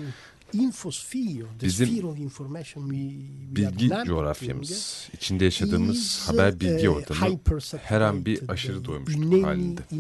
[0.54, 3.10] infosphere, bizim sphere of information we,
[3.56, 7.39] we are Bilgi coğrafyamız, içinde yaşadığımız is, haber bilgi uh, ortamı
[7.84, 9.82] her an bir uh, aşırı doymuşluk halinde.
[9.92, 9.98] Uh,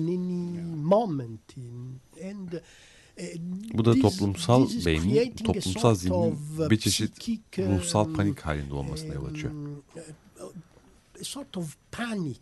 [3.73, 9.25] Bu da toplumsal beynin, toplumsal zihnin uh, bir çeşit ruhsal um, panik halinde olmasına yol
[9.25, 9.53] açıyor.
[9.53, 12.39] um, uh, a sort of panic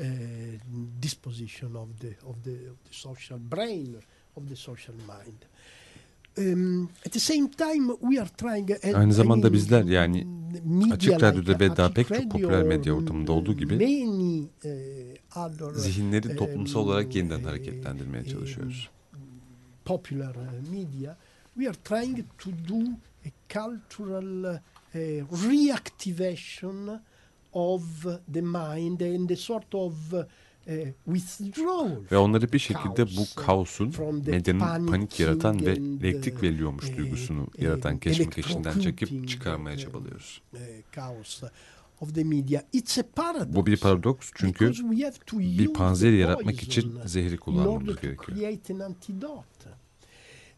[0.00, 0.04] uh,
[1.02, 3.96] disposition of the of the of the social brain
[4.36, 5.42] of the social mind.
[6.38, 8.70] Um, at the same time, we are trying.
[8.84, 10.26] and Aynı zamanda bizler yani
[10.64, 14.46] media Açık Radyo'da ve daha pek çok popüler medya or ortamında olduğu gibi many,
[15.36, 18.88] other, Zihinleri toplumsal um, olarak yeniden uh, hareketlendirmeye çalışıyoruz.
[19.88, 20.36] popular
[20.70, 21.16] media,
[21.56, 24.58] we are trying to do a cultural uh,
[25.48, 27.00] reactivation
[27.52, 27.82] of
[28.28, 30.24] the mind and a sort of uh.
[32.12, 33.94] Ve onları bir şekilde bu Kaos, kaosun
[34.26, 40.42] medyanın panik yaratan ve elektrik veriyormuş uh, duygusunu uh, yaratan keşmekeşinden çekip çıkarmaya çabalıyoruz.
[43.56, 44.72] Bu bir paradoks çünkü
[45.32, 48.38] bir the yaratmak için zehri kullanmamız gerekiyor.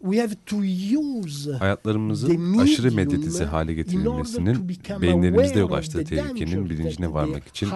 [0.03, 0.57] We have to
[1.01, 7.13] use Hayatlarımızın aşırı medyatize hale in order to getirilmesinin become beyinlerimizde yol açtığı tehlikenin bilincine
[7.13, 7.69] varmak için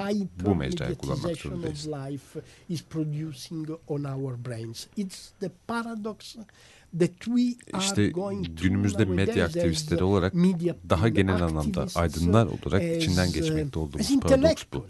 [0.44, 1.88] bu mecrayı kullanmak zorundayız.
[7.80, 8.12] İşte
[8.62, 10.34] günümüzde medya aktivistleri olarak
[10.88, 14.86] daha genel anlamda aydınlar olarak içinden geçmekte olduğumuz paradoks bu.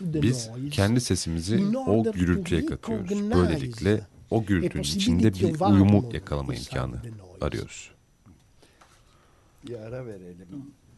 [0.00, 3.10] Biz kendi sesimizi o gürültüye katıyoruz.
[3.10, 6.96] Böylelikle o gürültünün içinde bir uyumu yakalama imkanı
[7.40, 7.90] arıyoruz.
[9.66, 10.48] Bir ara verelim.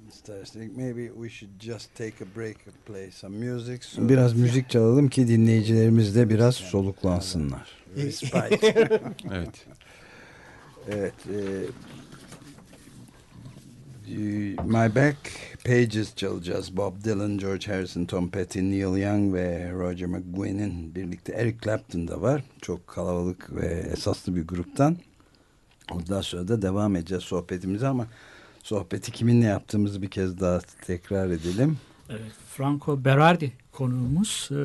[0.09, 3.79] İstersek maybe we should just take a break and play some music.
[3.83, 7.83] So biraz müzik çalalım ki dinleyicilerimiz de biraz soluklansınlar.
[9.31, 9.67] evet.
[10.89, 11.15] Evet.
[14.09, 14.17] E,
[14.65, 15.17] My Back
[15.65, 16.77] Pages çalacağız.
[16.77, 22.23] Bob Dylan, George Harrison, Tom Petty, Neil Young ve Roger McGuinn'in birlikte Eric Clapton da
[22.23, 22.45] var.
[22.63, 24.97] Çok kalabalık ve esaslı bir gruptan.
[25.91, 28.07] Ondan sonra da devam edeceğiz sohbetimize ama
[28.63, 31.79] sohbeti kiminle yaptığımızı bir kez daha tekrar edelim.
[32.11, 34.49] Evet, Franco Berardi konuğumuz.
[34.53, 34.61] E,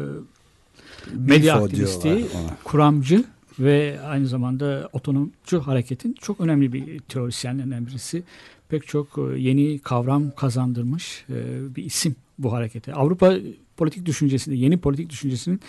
[1.13, 2.25] medya aktivisti,
[2.63, 3.23] kuramcı
[3.59, 8.23] ve aynı zamanda otonomcu hareketin çok önemli bir teorisyenlerinden birisi.
[8.69, 11.35] Pek çok e, yeni kavram kazandırmış e,
[11.75, 12.93] bir isim bu harekete.
[12.93, 13.33] Avrupa
[13.77, 15.61] politik düşüncesinde, yeni politik düşüncesinin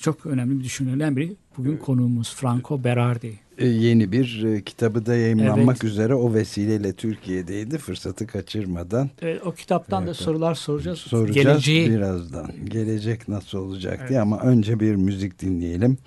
[0.00, 1.36] çok önemli bir düşünürlerden biri.
[1.56, 3.38] Bugün konuğumuz Franco Berardi.
[3.60, 5.84] Yeni bir kitabı da yayınlanmak evet.
[5.84, 7.78] üzere o vesileyle Türkiye'deydi.
[7.78, 9.10] Fırsatı kaçırmadan.
[9.22, 10.10] Evet, o kitaptan evet.
[10.10, 10.98] da sorular soracağız.
[10.98, 11.90] Soracağız Geleceği...
[11.90, 12.50] birazdan.
[12.64, 14.08] Gelecek nasıl olacak evet.
[14.08, 15.98] diye ama önce bir müzik dinleyelim.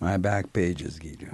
[0.00, 1.32] My Back Pages geliyor.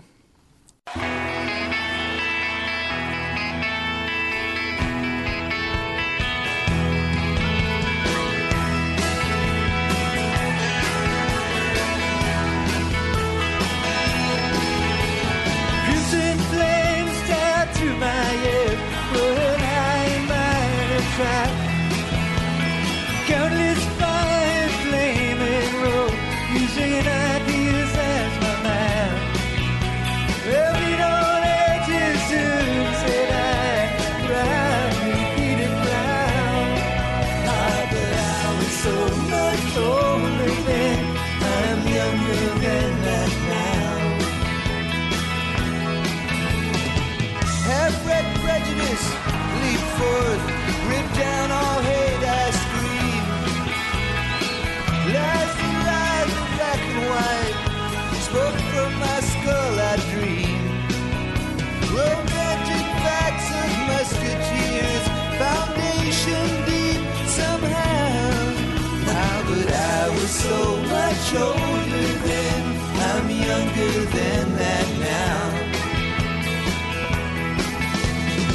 [71.35, 72.63] Older then,
[73.11, 75.41] I'm younger than that now.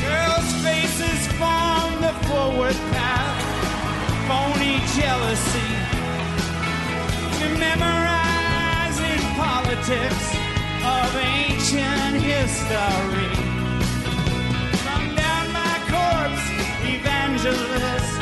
[0.06, 3.40] Girls' faces form the forward path,
[4.28, 5.72] phony jealousy,
[7.40, 10.26] to memorizing politics
[10.86, 13.36] of ancient history.
[14.86, 16.46] Run down my corpse,
[16.88, 18.21] evangelists,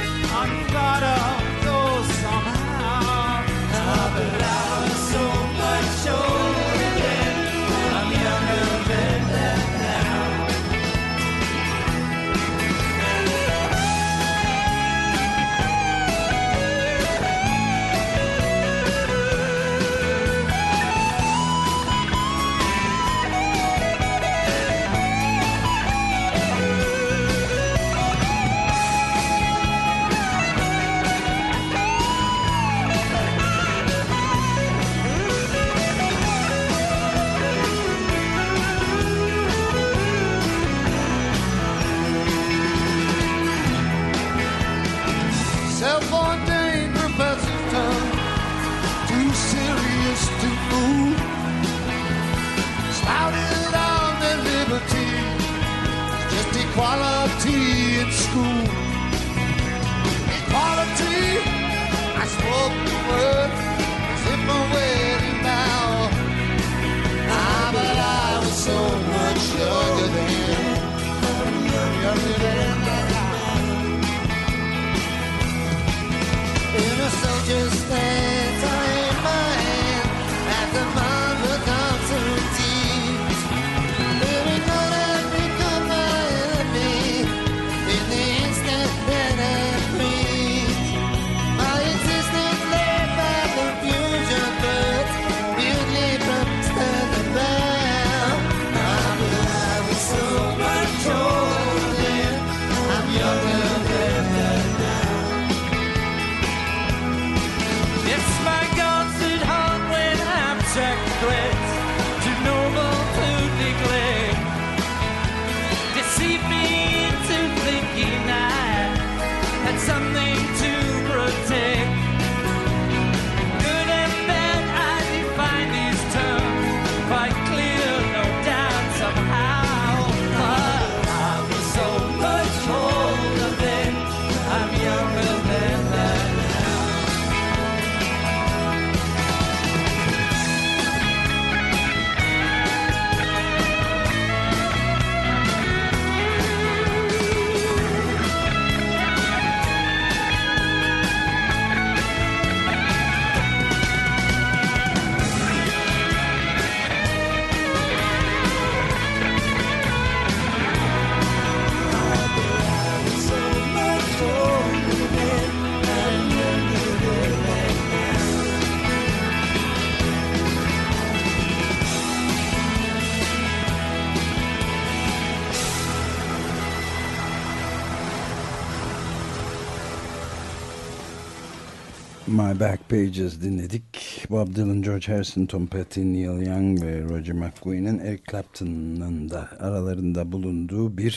[182.59, 183.83] Back Pages dinledik.
[184.29, 190.31] Bob Dylan, George Harrison, Tom Petty, Neil Young ve Roger McGuinn'in Eric Clapton'ın da aralarında
[190.31, 191.11] bulunduğu bir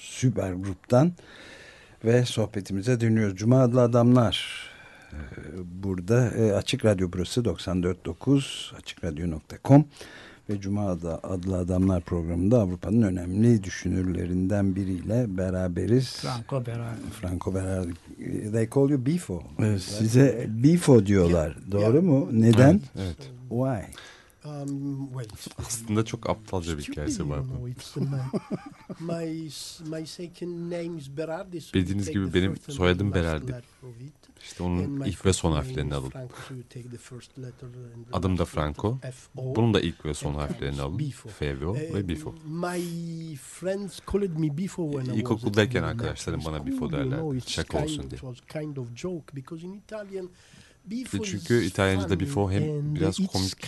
[0.00, 1.12] süper gruptan
[2.04, 3.36] ve sohbetimize dönüyoruz.
[3.36, 4.68] Cuma adlı adamlar
[5.12, 5.16] e,
[5.82, 9.84] burada e, Açık Radyo burası 94.9 açıkradyo.com
[10.50, 10.90] ve Cuma
[11.22, 16.16] adlı Adamlar programında Avrupa'nın önemli düşünürlerinden biriyle beraberiz.
[16.16, 17.00] Franco Berardi.
[17.20, 17.92] Franco Berardi.
[18.52, 19.42] They call you Bifo.
[19.78, 21.56] Size Bifo diyorlar.
[21.72, 22.28] Doğru mu?
[22.32, 22.80] Neden?
[22.98, 23.30] Evet.
[23.48, 23.94] Why?
[24.44, 25.28] Um, well,
[25.58, 27.64] Aslında çok aptalca bir hikayesi var bu.
[31.74, 33.54] Bildiğiniz gibi benim soyadım Berardi.
[34.44, 36.12] İşte onun ilk ve son harflerini alın.
[38.12, 38.98] Adım da Franco.
[39.56, 40.98] Bunun da ilk ve son harflerini alın.
[41.28, 42.34] FVO ve Bifo.
[45.14, 47.18] İlkokuldayken arkadaşlarım bana Bifo derler.
[47.50, 48.18] Şaka olsun diye.
[51.24, 53.62] Çünkü İtalyanca'da before hem biraz komik,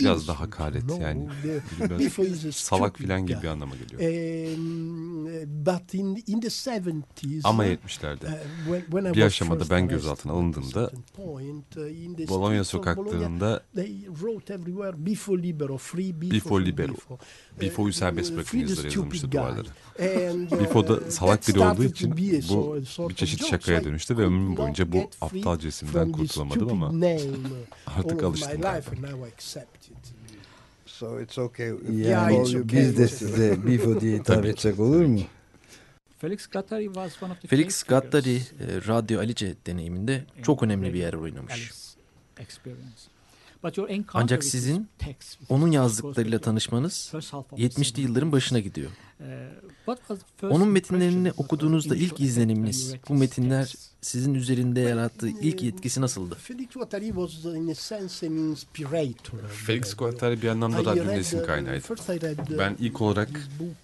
[0.00, 1.28] biraz da hakaret yani.
[1.80, 2.02] Biraz
[2.56, 4.00] salak filan gibi bir anlama geliyor.
[7.44, 8.26] Ama 70'lerde
[9.14, 10.90] bir aşamada ben gözaltına alındığımda
[12.28, 13.62] Bologna sokaklarında
[16.32, 16.94] Bifo Libero,
[17.60, 19.68] Bifo'yu serbest bırakın yazıları yazılmıştı duvarlara.
[20.60, 22.12] Bifo da salak biri olduğu için
[22.50, 22.76] bu
[23.08, 26.92] bir çeşit şakaya dönüştü ve ömrüm boyunca bu aptalca isimden kurtulamadım ama
[27.86, 28.60] artık alıştım.
[30.86, 31.72] So it's okay.
[31.92, 35.20] Yani biz de size Bifo diye hitap etsek olur mu?
[36.18, 38.40] Felix Gattari was one of the Felix Gattari e,
[38.88, 41.72] Radyo Alice deneyiminde çok önemli bir yer oynamış.
[44.14, 44.88] Ancak sizin
[45.48, 48.90] onun yazdıklarıyla tanışmanız 70'li yılların başına gidiyor.
[50.42, 56.34] Onun metinlerini okuduğunuzda ilk izleniminiz, bu metinler sizin üzerinde yarattığı ilk etkisi nasıldı?
[59.66, 61.84] Felix Guattari bir anlamda radyonun esin kaynağıydı.
[62.58, 63.30] Ben ilk olarak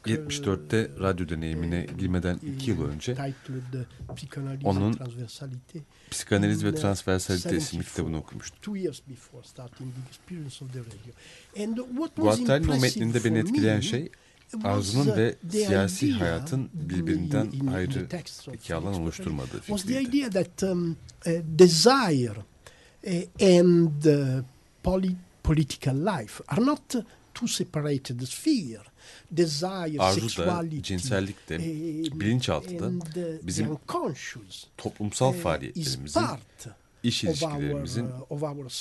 [0.06, 3.16] 74'te radyo deneyimine girmeden iki yıl önce
[4.64, 4.98] onun
[6.10, 8.58] Psikanaliz ve Transversalite isimli kitabını okumuştum.
[12.16, 14.10] Guattari'nin o metninde beni etkileyen şey
[14.64, 18.08] arzunun ve siyasi hayatın birbirinden ayrı
[18.54, 19.74] iki alan oluşturmadığı fikriydi.
[21.58, 22.36] desire
[23.40, 24.04] and
[25.42, 26.94] political life are not
[27.34, 28.86] two separated spheres.
[29.30, 31.58] Desire, Arzu da, cinsellik de,
[32.20, 32.90] bilinçaltı da
[33.46, 33.68] bizim
[34.76, 36.20] toplumsal faaliyetlerimizin
[37.02, 38.08] iş ilişkilerimizin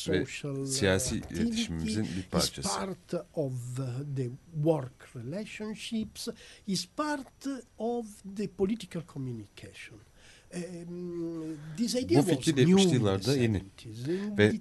[0.07, 0.25] ve
[0.65, 2.79] siyasi iletişimimizin bir parçası.
[2.79, 3.53] part of
[4.15, 6.27] the work relationships,
[6.67, 7.47] is part
[7.77, 8.05] of
[8.37, 9.99] the political communication.
[12.09, 13.63] Bu fikir 70'li yıllarda yeni
[14.37, 14.53] ve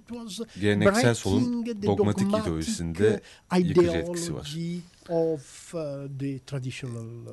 [0.60, 3.20] geleneksel solun dogmatik ideolojisinde
[3.58, 4.56] yıkıcı etkisi var.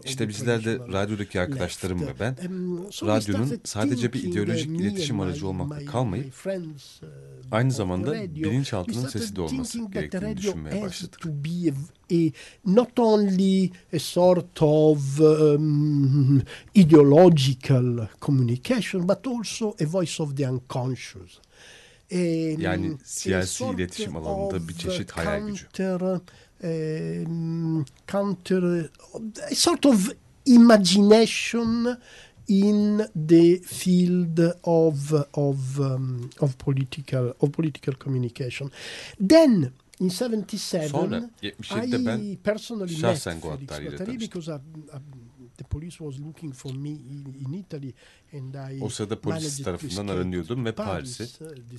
[0.05, 2.35] İşte bizler de radyodaki arkadaşlarım ve ben
[3.05, 6.33] radyonun sadece bir ideolojik iletişim aracı olmakla kalmayıp
[7.51, 11.25] aynı zamanda bilinçaltının sesi de olması gerektiğini düşünmeye başladık.
[12.65, 16.41] not only a sort of um,
[16.75, 21.39] ideological communication, but also a voice of the unconscious.
[22.57, 25.65] Yani siyasi iletişim alanında bir çeşit hayal gücü.
[26.63, 28.89] Um, counter
[29.51, 30.11] a sort of
[30.45, 31.97] imagination
[32.47, 38.71] in the field of of um, of political of political communication.
[39.19, 44.61] Then in 77 Sonra 77'de ben şahsen Guattari ile tanıştım.
[45.57, 47.93] The police was looking for me in Italy and
[48.26, 48.26] I
[48.81, 51.25] o sırada polis tarafından aranıyordum ve Paris'e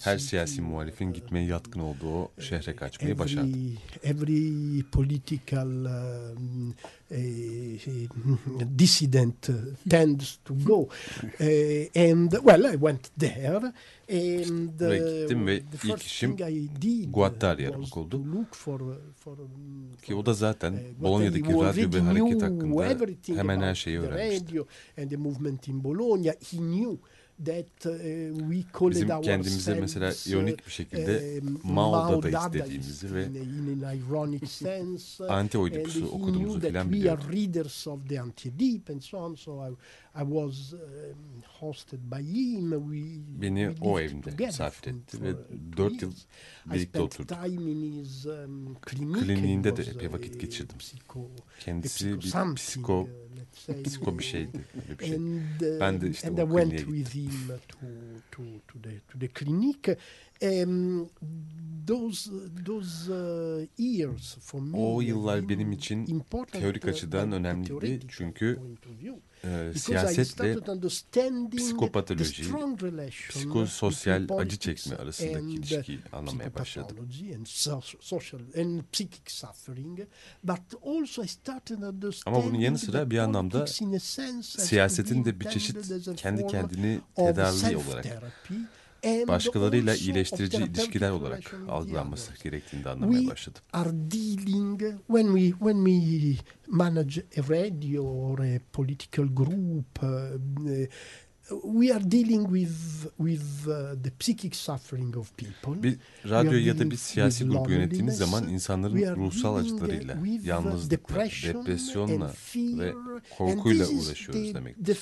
[0.03, 3.76] her siyasi muhalifin gitmeye yatkın olduğu şehre kaçmayı başardım.
[4.03, 6.74] Every political um,
[7.11, 9.51] uh, dissident
[9.90, 10.74] tends to go.
[10.80, 10.88] uh,
[11.94, 13.72] and well, I went there.
[14.11, 16.36] And, Buraya gittim ve ilk işim
[17.12, 18.22] Guattari aramak oldu.
[18.53, 18.80] For,
[20.03, 24.64] Ki o da zaten Bolonya'daki radyo ve hareket hakkında hemen her şeyi öğrenmişti.
[28.91, 33.28] Bizim kendimize mesela ironik bir şekilde Mao'da istediğimizi ve
[35.28, 37.22] anti-oidipus'u okuduğumuzu filan biliyordu.
[43.43, 45.32] Beni o evinde misafir etti ve
[45.76, 46.12] dört yıl
[46.66, 47.28] birlikte oturduk.
[49.24, 50.76] Kliniğinde de epey vakit geçirdim.
[51.61, 52.20] Kendisi bir
[52.57, 53.09] psiko,
[53.84, 54.64] psiko bir şeydi.
[54.74, 55.18] Öyle bir şey.
[55.80, 57.05] Ben de işte o kliniğe gittim.
[57.05, 57.78] came to
[58.30, 59.97] to to the to the clinic.
[60.43, 61.09] Um,
[61.89, 62.30] those
[62.66, 68.61] those uh, years for me o yıllar benim için teorik açıdan önemliydi çünkü
[69.45, 70.57] e, siyasetle
[71.57, 72.43] psikopatoloji,
[73.28, 76.97] psikososyal acı çekme arasındaki ilişkiyi anlamaya başladım.
[82.26, 83.66] Ama bunun yanı sıra bir anlamda
[84.43, 85.76] siyasetin de bir çeşit
[86.16, 88.07] kendi kendini tedavi olarak
[89.05, 93.62] başkalarıyla iyileştirici ilişkiler olarak algılanması gerektiğini anlamaya başladım.
[93.72, 96.36] Are dealing when we when we
[96.66, 100.09] manage a radio or a political group uh,
[101.64, 105.82] we are dealing with with uh, the psychic suffering of people.
[105.82, 105.96] Bir
[106.28, 112.92] radyo ya da bir siyasi grup yönettiğiniz zaman insanların ruhsal acılarıyla, yalnızlıkla, depresyonla ve
[113.38, 114.99] korkuyla uğraşıyoruz demektir.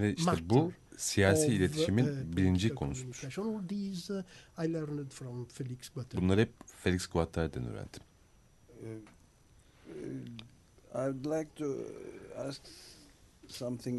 [0.00, 3.20] Ve işte bu siyasi iletişimin birinci konusudur.
[6.22, 8.00] Bunları hep Felix Guattari'den öğrendim.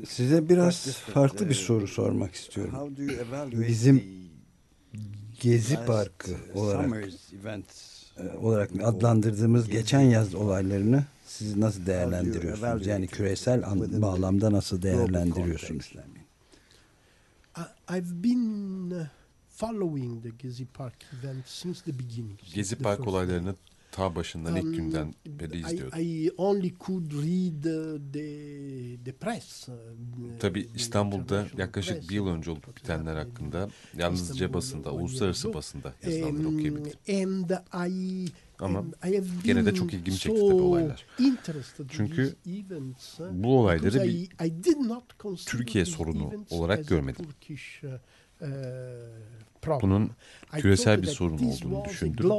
[0.07, 2.95] Size biraz farklı bir soru sormak istiyorum.
[3.67, 4.03] Bizim
[5.41, 6.91] Gezi Parkı olarak
[8.41, 12.87] olarak adlandırdığımız geçen yaz olaylarını siz nasıl değerlendiriyorsunuz?
[12.87, 13.63] Yani küresel
[14.01, 15.93] bağlamda nasıl değerlendiriyorsunuz?
[17.89, 19.05] I've been uh,
[19.49, 22.39] following the Gezi Park event since the beginning.
[22.53, 23.55] Gezi Park olaylarını
[23.91, 25.99] ta başından ilk günden beri izliyordum.
[25.99, 29.69] I, I only could read the, the press.
[29.69, 29.73] Uh,
[30.39, 36.93] Tabi İstanbul'da yaklaşık bir yıl önce olup bitenler hakkında yalnızca basında, uluslararası basında yazılanları okuyabildim.
[37.09, 37.49] And
[37.91, 38.27] I
[38.63, 38.83] ama
[39.43, 41.05] gene de çok ilgimi çekti tabii olaylar.
[41.89, 42.35] Çünkü
[43.31, 44.29] bu olayları bir
[45.45, 47.25] Türkiye sorunu olarak görmedim.
[49.81, 50.11] Bunun
[50.51, 52.29] küresel bir sorun olduğunu düşündüm.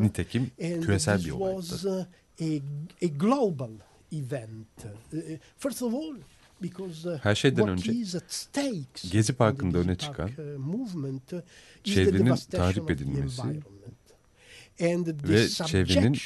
[0.00, 2.08] Nitekim küresel bir olaydı.
[7.22, 7.92] Her şeyden önce
[9.12, 10.30] Gezi Parkı'nda öne çıkan
[11.84, 13.42] çevrenin tahrip edilmesi
[15.28, 16.16] ve çevrenin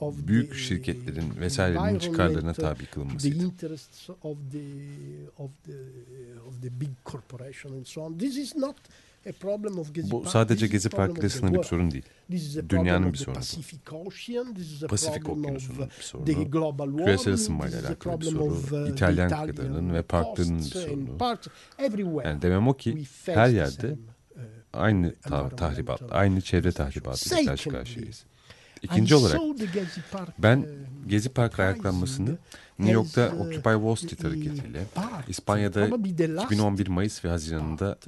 [0.00, 3.50] büyük şirketlerin vesairenin çıkarlarına tabi kılınmasıydı.
[10.10, 12.04] Bu sadece Gezi Parkı ile sınırlı bir sorun değil.
[12.68, 13.34] Dünyanın bir sorunu.
[14.88, 16.26] Pasifik Okyanusu'nun bir sorunu.
[17.04, 18.88] Küresel ısınmayla alakalı bir soru.
[18.88, 21.18] İtalyan kıtalarının ve parklarının bir sorunu.
[22.24, 23.98] Yani demem o ki her yerde
[24.72, 28.24] aynı ta tahribat, aynı çevre tahribatıyla karşı karşıyayız.
[28.82, 29.40] İkinci olarak
[30.38, 30.66] ben
[31.06, 32.38] Gezi Park ayaklanmasını
[32.78, 34.84] New York'ta Occupy Wall Street hareketiyle,
[35.28, 35.86] İspanya'da
[36.44, 37.98] 2011 Mayıs ve Haziran'da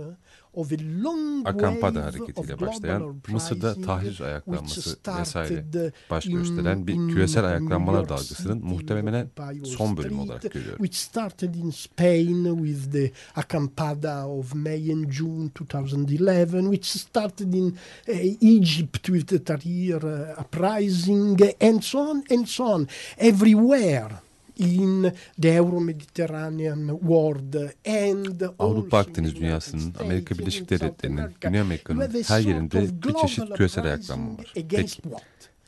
[1.44, 9.28] Akampada hareketiyle başlayan, Mısır'da tahrir ayaklanması vesaire baş gösteren bir küresel ayaklanmalar dalgasının muhtemelen
[9.64, 10.84] son bölümü olarak görüyorum.
[10.84, 17.76] Which started in Spain with the Acampada of May and June 2011, which started in
[18.09, 22.88] uh, Egypt with the Tahrir uh, uprising, and so on and so on.
[23.18, 24.11] Everywhere
[24.59, 27.55] in the Euro-Mediterranean world
[27.86, 34.38] and Avrupa Akdeniz dünyasının Amerika Birleşik Devletleri'nin, Güney Amerika'nın her yerinde bir çeşit küresel ayaklanma
[34.38, 34.53] var.
[34.70, 35.03] Peki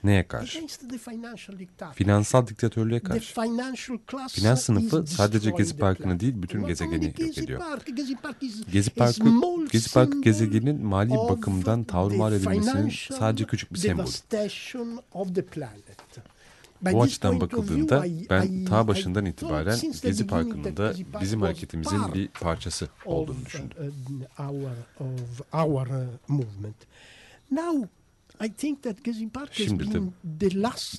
[0.04, 0.58] neye karşı?
[1.94, 3.34] Finansal diktatörlüğe karşı.
[4.32, 7.60] Finans sınıfı sadece Gezi Parkı'nı değil bütün gezegeni yok ediyor.
[8.72, 9.14] Gezi Parkı,
[9.72, 14.06] Gezi Parkı gezegenin mali bakımdan tavrımar edilmesinin sadece küçük bir sembolü.
[16.92, 23.44] Bu açıdan bakıldığında ben ta başından itibaren Gezi Parkı'nın da bizim hareketimizin bir parçası olduğunu
[23.46, 23.70] düşündüm.
[29.52, 29.98] Şimdi de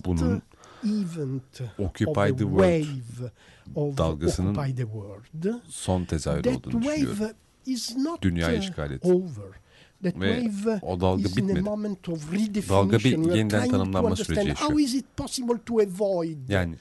[0.05, 0.41] bunun
[1.77, 2.85] Occupy the World
[3.97, 4.55] dalgasının
[5.69, 7.17] son tezahürü olduğunu düşünüyorum.
[8.21, 9.07] Dünya işgal etti.
[10.05, 10.49] Ve
[10.81, 11.65] o dalga bitmedi.
[12.69, 14.71] Dalga bir yeniden tanımlanma süreci yaşıyor.
[16.49, 16.75] Yani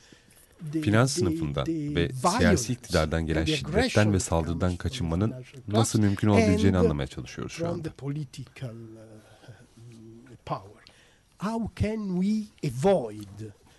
[0.72, 5.34] finans sınıfından ve siyasi iktidardan gelen şiddetten ve saldırıdan kaçınmanın
[5.68, 7.92] nasıl mümkün olabileceğini anlamaya çalışıyoruz şu anda.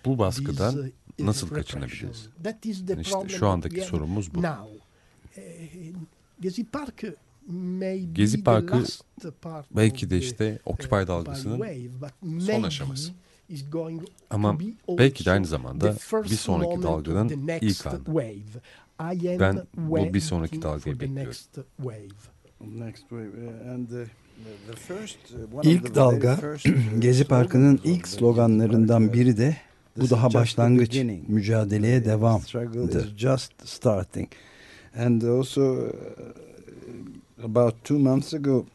[0.06, 2.30] Bu baskıdan nasıl kaçınabiliriz?
[3.02, 4.42] İşte şu andaki sorumuz bu.
[6.42, 6.66] Gezi
[8.44, 8.84] Parkı
[9.72, 11.66] belki de işte Occupy dalgasının
[12.40, 13.12] son aşaması.
[14.30, 14.58] Ama
[14.90, 18.00] belki de aynı zamanda bir sonraki dalganın ilk anı.
[19.40, 21.34] Ben bu bir sonraki dalgayı bekliyorum.
[25.64, 26.40] İlk dalga
[27.00, 29.58] Gezi Parkı'nın ilk sloganlarından biri de
[29.98, 33.18] bu daha başlangıç, mücadeleye devamdır.
[33.18, 34.28] Just starting.
[34.98, 35.90] And also uh,
[37.44, 38.66] about two months ago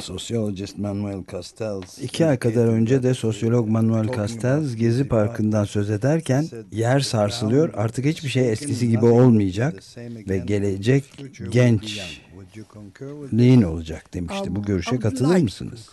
[0.00, 6.48] Sociologist Manuel Castells İki ay kadar önce de sosyolog Manuel Castells Gezi Parkı'ndan söz ederken
[6.72, 9.82] yer sarsılıyor artık hiçbir şey eskisi gibi olmayacak
[10.28, 11.04] ve gelecek
[11.50, 14.56] gençliğin olacak demişti.
[14.56, 15.88] Bu görüşe katılır mısınız?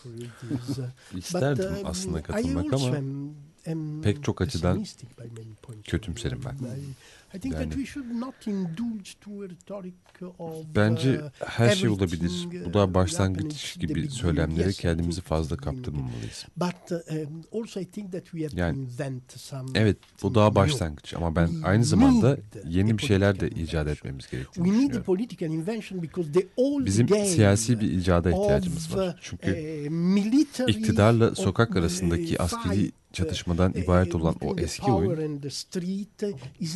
[1.17, 2.95] İsterdim aslında katılmak ama
[4.03, 4.85] pek çok açıdan
[5.83, 6.55] kötümserim ben.
[7.43, 7.71] Yani,
[10.75, 12.47] bence her şey olabilir.
[12.65, 16.45] Bu da başlangıç gibi söylemlere kendimizi fazla kaptırmamalıyız.
[18.55, 18.87] Yani
[19.75, 24.65] evet bu daha başlangıç ama ben aynı zamanda yeni bir şeyler de icat etmemiz gerektiğini
[24.65, 25.03] düşünüyorum.
[26.85, 29.19] Bizim siyasi bir icada ihtiyacımız var.
[29.21, 29.51] Çünkü
[30.67, 35.19] iktidarla sokak arasındaki askeri çatışmadan ibaret olan o eski oyun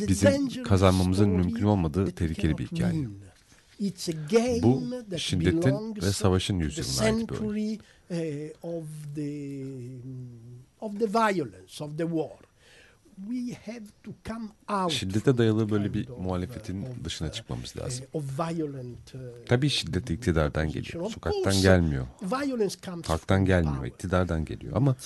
[0.08, 0.28] bizim
[0.62, 3.08] kazanmamızın mümkün olmadığı tehlikeli bir hikaye.
[4.62, 4.84] Bu
[5.16, 7.52] şiddetin ve savaşın yüzyılına ait bir oyun.
[14.90, 18.06] Şiddete dayalı böyle bir muhalefetin dışına çıkmamız lazım.
[19.48, 21.10] Tabii şiddet iktidardan geliyor.
[21.10, 22.06] Sokaktan gelmiyor.
[23.08, 23.74] Halktan gelmiyor.
[23.86, 24.72] iktidardan geliyor.
[24.76, 24.96] Ama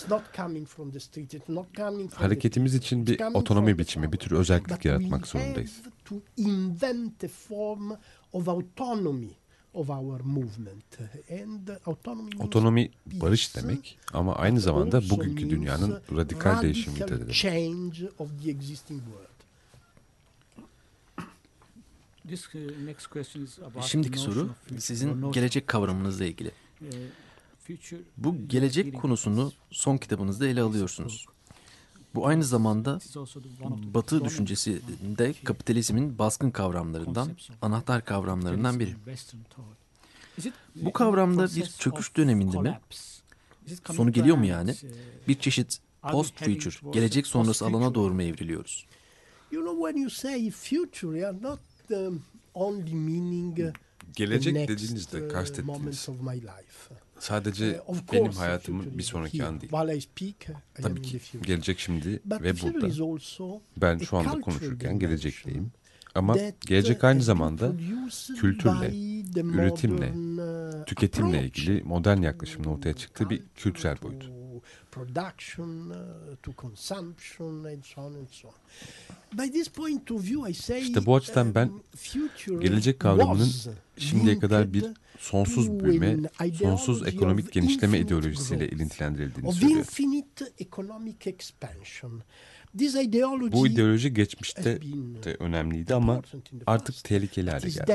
[2.15, 5.81] hareketimiz için bir otonomi biçimi, bir tür özellik yaratmak zorundayız.
[12.39, 17.35] Otonomi barış demek ama aynı zamanda bugünkü dünyanın radikal değişimi niteliği.
[23.83, 26.51] Şimdiki soru sizin gelecek kavramınızla ilgili.
[28.17, 31.27] Bu gelecek konusunu son kitabınızda ele alıyorsunuz.
[32.15, 32.99] Bu aynı zamanda
[33.95, 37.29] Batı düşüncesinde kapitalizmin baskın kavramlarından,
[37.63, 38.95] anahtar kavramlarından biri.
[40.75, 42.81] Bu kavramda bir çöküş döneminde mi?
[43.93, 44.75] Sonu geliyor mu yani?
[45.29, 48.87] Bir çeşit post-future, gelecek sonrası alana doğru mu evriliyoruz?
[54.17, 56.09] Gelecek dediğinizde kastettiğiniz
[57.23, 57.81] sadece
[58.13, 59.73] benim hayatımın bir sonraki an değil.
[60.75, 62.87] Tabii ki gelecek şimdi ve burada.
[63.77, 65.73] Ben şu anda konuşurken gelecekteyim.
[66.15, 67.73] Ama gelecek aynı zamanda
[68.41, 68.91] kültürle,
[69.55, 70.13] üretimle,
[70.87, 74.31] tüketimle ilgili modern yaklaşımın ortaya çıktığı bir kültürel boyut.
[80.83, 81.71] İşte bu açıdan ben
[82.61, 83.51] gelecek kavramının
[83.99, 84.85] şimdiye kadar bir
[85.19, 86.17] sonsuz büyüme,
[86.59, 89.85] sonsuz ekonomik genişleme ideolojisiyle ilintilendirildiğini söylüyor.
[93.53, 94.79] Bu ideoloji geçmişte
[95.25, 96.23] de önemliydi ama
[96.67, 97.87] artık tehlikeli hale geldi.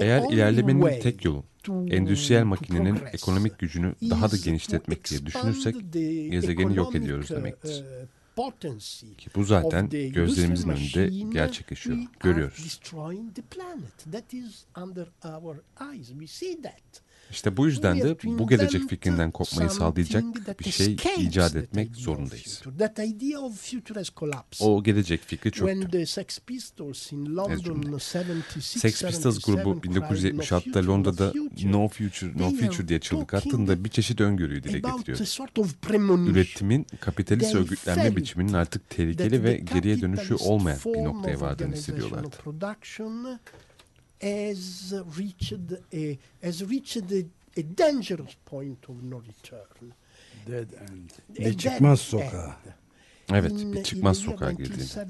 [0.00, 1.44] Eğer ilerlemenin tek yolu
[1.90, 5.74] endüstriyel makinenin ekonomik gücünü daha da genişletmek diye düşünürsek
[6.30, 7.84] gezegeni yok ediyoruz demektir.
[9.18, 11.96] Ki bu zaten gözlerimizin önünde gerçekleşiyor.
[12.20, 12.80] Görüyoruz.
[17.30, 20.24] İşte bu yüzden de bu gelecek fikrinden kopmayı sağlayacak
[20.60, 22.62] bir şey icat etmek zorundayız.
[24.60, 25.66] O gelecek fikri çöktü.
[28.60, 31.32] Sex Pistols grubu 1976'da Londra'da
[31.64, 35.18] No Future, No Future diye çığlık attığında bir çeşit öngörüyü dile getiriyor.
[36.30, 42.36] Üretimin kapitalist örgütlenme biçiminin artık tehlikeli ve geriye dönüşü olmayan bir noktaya vardığını hissediyorlardı
[44.20, 45.52] has reached
[45.92, 47.24] a has reached a,
[47.56, 49.92] a dangerous point of no return.
[50.46, 51.10] Dead end.
[51.28, 52.56] Bir çıkmaz sokağa.
[53.34, 55.08] Evet, bir çıkmaz sokağa girdiğini.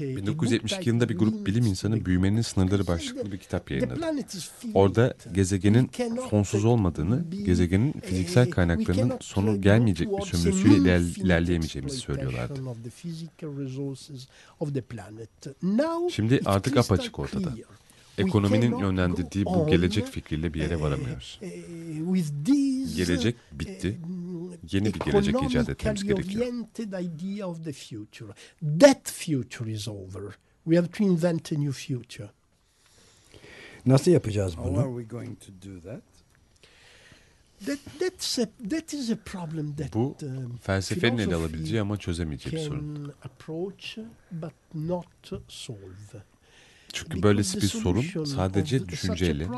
[0.00, 4.00] 1972 yılında bir grup bilim insanı Büyümenin Sınırları başlıklı bir kitap yayınladı.
[4.74, 5.90] Orada gezegenin
[6.30, 12.60] sonsuz olmadığını, gezegenin fiziksel kaynaklarının sonu gelmeyecek bir sömürüsüyle iler ilerleyemeyeceğimizi söylüyorlardı.
[16.10, 17.52] Şimdi artık apaçık ortada
[18.18, 21.40] ekonominin yönlendirdiği bu gelecek fikriyle bir yere varamıyoruz.
[22.96, 24.00] Gelecek bitti.
[24.72, 26.46] Yeni bir gelecek icat etmemiz gerekiyor.
[28.80, 30.22] That future is over.
[30.64, 32.30] We have to invent a new future.
[33.86, 34.66] Nasıl yapacağız bunu?
[34.66, 36.02] How are we going to do that?
[39.94, 43.12] Bu um, felsefenin ele alabileceği ama çözemeyeceği bir sorun.
[46.94, 49.48] Çünkü böylesi bir sorun sadece düşünceyle,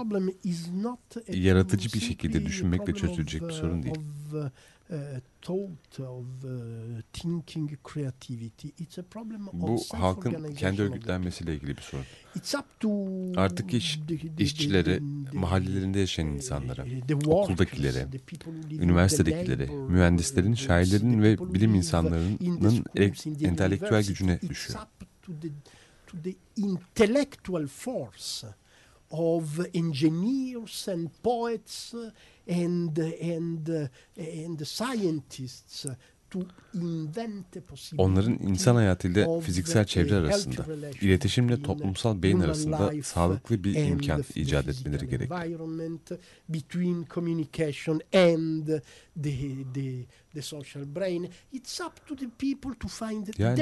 [1.32, 3.95] yaratıcı bir şekilde düşünmekle çözülecek bir sorun değil.
[9.53, 12.05] Bu halkın kendi örgütlenmesiyle ilgili bir sorun.
[13.37, 14.01] Artık iş
[14.39, 14.99] işçilere,
[15.32, 16.87] mahallelerinde yaşayan insanlara,
[17.26, 18.09] okuldakilere,
[18.70, 22.84] üniversitedekilere, mühendislerin, şairlerin ve bilim insanlarının
[23.41, 24.80] entelektüel gücüne düşüyor.
[26.07, 28.45] To the intellectual force
[29.11, 31.95] of engineers and poets
[32.47, 35.87] and and and scientists
[37.99, 40.62] Onların insan hayatıyla fiziksel çevre arasında,
[41.01, 45.31] iletişimle toplumsal beyin arasında sağlıklı bir imkan icat etmeleri gerek.
[53.39, 53.57] Yani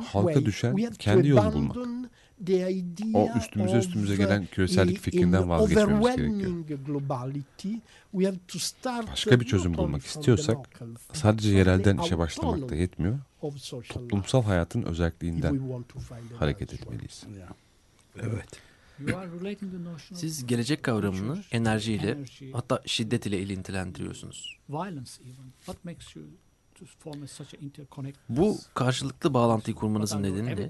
[0.00, 1.76] halka düşen kendi yolu bulmak.
[3.14, 6.64] O üstümüze üstümüze gelen küresellik fikrinden vazgeçmemiz gerekiyor.
[9.12, 10.58] Başka bir çözüm bulmak istiyorsak
[11.12, 13.18] sadece yerelden işe başlamak da yetmiyor.
[13.88, 15.60] Toplumsal hayatın özelliğinden
[16.38, 17.24] hareket etmeliyiz.
[18.16, 18.60] Evet.
[20.14, 22.18] Siz gelecek kavramını enerjiyle
[22.52, 24.58] hatta şiddet ile ilintilendiriyorsunuz.
[28.28, 30.68] Bu karşılıklı bağlantıyı kurmanızın nedeni ne?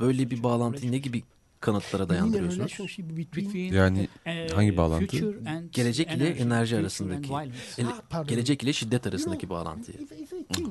[0.00, 1.22] Böyle bir bağlantıyı ne gibi
[1.60, 2.72] kanıtlara dayandırıyorsunuz?
[3.72, 4.08] Yani
[4.54, 5.16] hangi bağlantı?
[5.72, 7.32] Gelecek ile enerji arasındaki,
[7.78, 7.88] ele,
[8.26, 9.98] gelecek ile şiddet arasındaki bağlantıyı.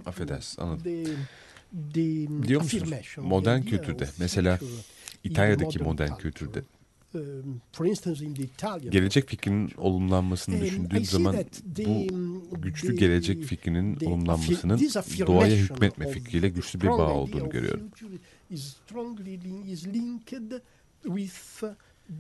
[0.06, 0.86] Affedersin anladım.
[1.74, 2.92] Biliyor musunuz?
[3.18, 4.60] Modern kültürde mesela
[5.24, 6.64] İtalya'daki modern kültürde
[8.92, 11.36] gelecek fikrinin olumlanmasını düşündüğüm zaman
[12.52, 14.80] bu güçlü gelecek fikrinin olumlanmasının
[15.28, 17.92] doğaya hükmetme fikriyle güçlü bir bağ olduğunu görüyorum.
[21.04, 21.64] with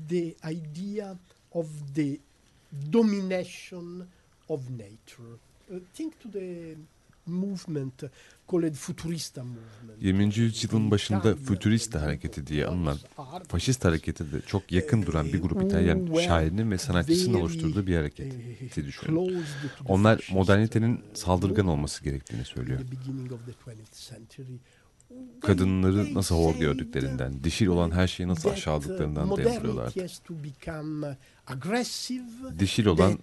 [0.08, 1.18] the idea
[1.54, 2.20] of the
[2.90, 4.08] domination
[4.50, 5.40] of nature.
[5.74, 6.76] Uh, think to the
[7.32, 8.04] movement
[8.52, 10.02] called futurista movement.
[10.02, 10.38] 20.
[10.38, 12.98] yüzyılın başında Futurista hareketi diye anılan
[13.48, 18.86] faşist harekete de çok yakın duran bir grup İtalyan şairinin ve sanatçısının oluşturduğu bir hareketi
[18.86, 19.44] düşünün.
[19.86, 22.80] Onlar modernitenin saldırgan olması gerektiğini söylüyor
[25.42, 29.64] kadınları nasıl hor gördüklerinden, dişil olan her şeyi nasıl aşağıladıklarından dem
[32.60, 33.20] Dişil olan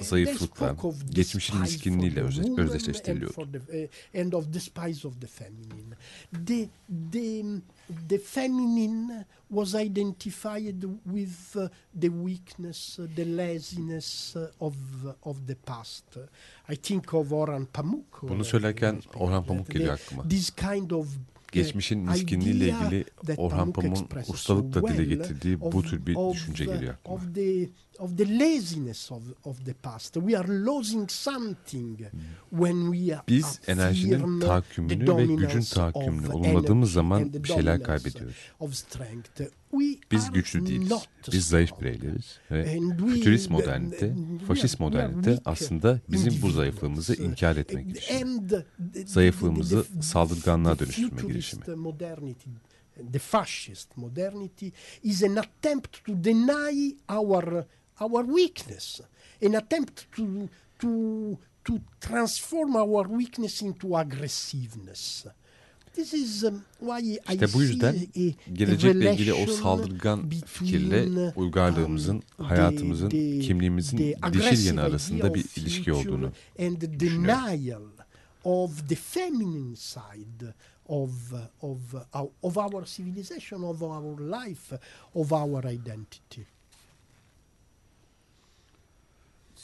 [0.00, 0.76] zayıflıkla,
[1.10, 2.22] geçmişin miskinliğiyle
[2.56, 3.48] özdeşleştiriliyordu.
[8.08, 14.74] the feminine was identified with uh, the weakness, uh, the laziness uh, of
[15.22, 16.04] of the past.
[16.68, 18.22] I think of Orhan Pamuk.
[18.22, 20.28] Bunu söylerken Orhan Pamuk geliyor aklıma.
[20.28, 21.08] This kind of
[21.64, 23.04] geçmişin miskinliğiyle ilgili
[23.36, 27.20] Orhan Pamuk'un ustalıkla dile getirdiği bu tür bir düşünce geliyor aklıma.
[27.98, 30.14] Of the, laziness of, of the past.
[30.14, 31.98] We are losing something
[32.50, 38.36] when we are Biz enerjinin tahakkümünü ve gücün tahakkümünü olumladığımız zaman bir şeyler kaybediyoruz.
[40.12, 40.92] Biz güçlü değiliz.
[41.32, 44.14] Biz zayıf bireyleriz ve fütürist modernite,
[44.46, 48.64] faşist modernite aslında bizim bu zayıflığımızı inkar etme girişimi.
[49.06, 51.64] Zayıflığımızı saldırganlığa dönüştürme girişimi.
[53.12, 54.68] The fascist modernity
[55.02, 57.66] is an attempt to deny our
[58.00, 59.00] our weakness,
[59.42, 60.88] an attempt to to
[61.64, 65.26] to transform our weakness into aggressiveness.
[65.98, 66.62] Um,
[67.32, 67.96] işte bu yüzden
[68.52, 73.08] gelecekle ilgili o saldırgan fikirle uygarlığımızın, hayatımızın,
[73.40, 73.98] kimliğimizin
[74.32, 76.32] dişil yanı arasında bir ilişki olduğunu
[77.00, 77.92] düşünüyorum.
[78.44, 80.54] of the feminine side
[80.88, 81.10] of
[81.62, 81.78] of
[82.42, 84.78] of our civilization, of our life,
[85.14, 86.42] of our identity.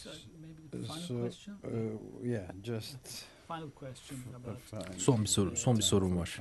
[0.03, 1.55] So maybe the final so, question.
[1.65, 2.97] Uh, yeah, just
[4.99, 6.39] Son bir soru, son bir sorum var.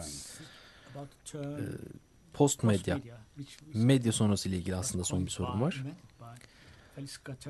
[1.36, 1.40] Ee,
[2.34, 3.00] post medya,
[3.74, 5.84] medya sonrası ile ilgili aslında son bir sorum var.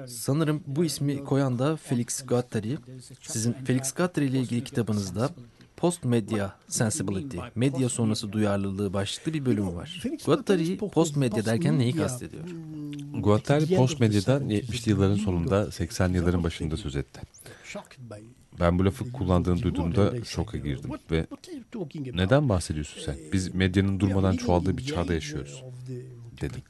[0.08, 2.78] Sanırım bu ismi koyan da Felix Guattari.
[3.22, 5.30] Sizin Felix Guattari ile ilgili kitabınızda
[5.82, 10.04] Post Medya Sensibility, medya sonrası duyarlılığı başlıklı bir bölümü var.
[10.26, 12.44] Guattari post medya derken neyi kastediyor?
[13.14, 17.22] Guattari post medyadan 70'li yılların sonunda 80'li yılların başında söz etti.
[18.60, 21.28] Ben bu lafı kullandığını duyduğumda şoka girdim ve
[22.14, 23.16] neden bahsediyorsun sen?
[23.34, 25.64] Biz medyanın durmadan çoğaldığı bir çağda yaşıyoruz
[26.42, 26.62] dedim.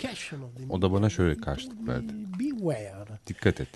[0.69, 2.13] O da bana şöyle karşılık verdi.
[3.27, 3.69] Dikkat et.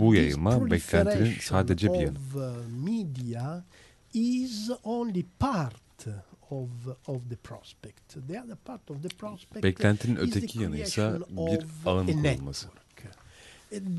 [0.00, 2.18] Bu yayılma beklentinin sadece bir yanı.
[9.62, 12.68] Beklentinin öteki yanı ise bir ağın kurulması.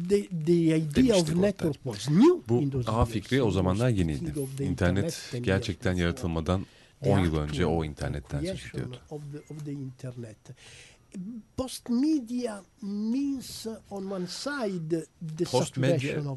[0.10, 4.34] The, the idea of network was new Bu ağ fikri o zamanlar yeniydi.
[4.60, 6.66] İnternet gerçekten yaratılmadan
[7.06, 9.00] 10 yıl önce o internetten söz ediyordu.
[11.58, 12.64] Post medya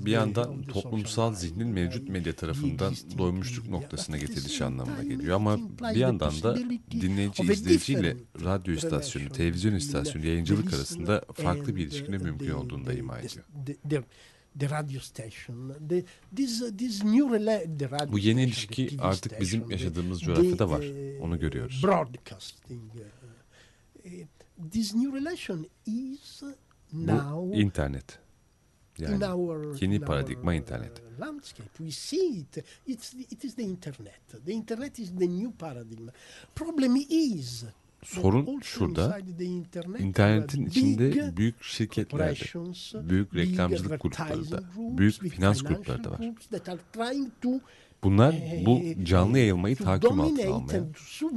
[0.05, 5.59] bir yandan toplumsal zihnin mevcut medya tarafından doymuşluk noktasına getirilişi anlamına geliyor ama
[5.95, 6.57] bir yandan da
[6.91, 13.19] dinleyici izleyiciyle radyo istasyonu, televizyon istasyonu, yayıncılık arasında farklı bir ilişkinin mümkün olduğunu da ima
[13.19, 13.45] ediyor.
[14.59, 16.05] The radio station, the,
[16.37, 17.39] this, this new
[17.79, 20.85] the radio Bu yeni ilişki artık bizim yaşadığımız coğrafyada var.
[21.21, 21.83] Onu görüyoruz.
[21.85, 22.93] Broadcasting
[24.73, 26.43] this new relation is
[26.93, 28.19] now Bu internet.
[28.99, 31.03] Yani in our, yeni in paradigma our, internet.
[31.21, 31.71] Landscape.
[31.79, 32.65] We see it.
[32.87, 34.45] It's it is the internet.
[34.47, 36.09] The internet is the new paradigm.
[36.55, 37.65] Problem is
[38.05, 39.19] Sorun şurada,
[39.99, 46.21] internetin içinde büyük şirketlerde, büyük reklamcılık grupları da, büyük finans grupları da var.
[48.05, 48.35] Bunlar
[48.67, 50.83] bu canlı yayılmayı tahakküm altına almaya,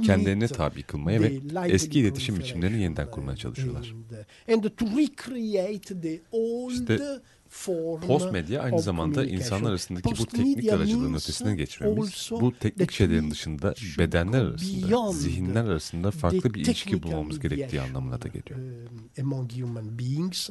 [0.06, 1.32] kendilerine tabi kılmaya ve
[1.68, 3.94] eski iletişim biçimlerini yeniden kurmaya çalışıyorlar.
[6.72, 7.20] İşte
[8.06, 13.74] Post medya aynı zamanda insanlar arasındaki bu teknik aracılığın ötesine geçmemiz, bu teknik şeylerin dışında
[13.98, 18.60] bedenler arasında, zihinler arasında farklı bir ilişki bulmamız gerektiği anlamına da geliyor.
[19.20, 20.50] Among human beings,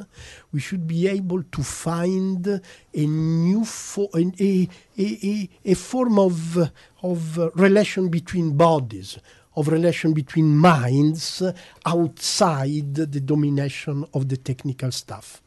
[0.51, 3.07] we should be able to find a
[3.47, 4.67] new fo a, a,
[4.99, 6.57] a, a form of,
[7.03, 9.17] of relation between bodies,
[9.55, 11.41] of relation between minds
[11.85, 15.44] outside the domination of the technical stuff.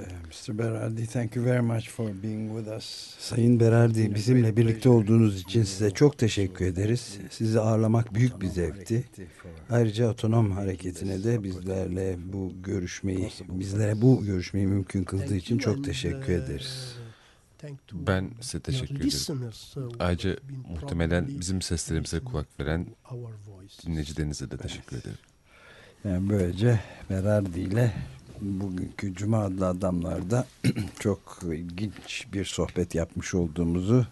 [0.00, 0.58] Mr.
[0.58, 3.16] Berardi, thank you very much for being with us.
[3.18, 7.18] Sayın Berardi, bizimle birlikte olduğunuz için size çok teşekkür ederiz.
[7.30, 9.04] Sizi ağırlamak büyük bir zevkti.
[9.70, 16.32] Ayrıca otonom hareketine de bizlerle bu görüşmeyi, bizlere bu görüşmeyi mümkün kıldığı için çok teşekkür
[16.32, 16.96] ederiz.
[17.92, 19.50] Ben size teşekkür ederim.
[19.98, 20.36] Ayrıca
[20.68, 22.86] muhtemelen bizim seslerimize kulak veren
[23.86, 25.18] dinleyicilerinize de teşekkür ederim.
[26.04, 26.80] Yani böylece
[27.10, 27.92] Berardi ile
[28.40, 30.46] bugünkü Cuma adlı adamlarda
[31.00, 34.06] çok ilginç bir sohbet yapmış olduğumuzu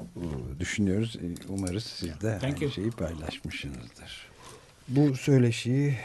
[0.00, 0.24] e,
[0.60, 1.16] düşünüyoruz.
[1.16, 2.72] E, umarız siz de Thank aynı you.
[2.72, 4.28] şeyi paylaşmışsınızdır.
[4.88, 5.96] Bu söyleşiyi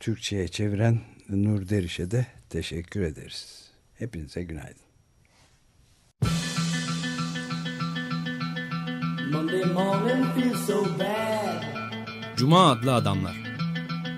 [0.00, 3.70] Türkçe'ye çeviren Nur Deriş'e de teşekkür ederiz.
[3.98, 4.90] Hepinize günaydın.
[12.36, 13.49] Cuma adlı adamlar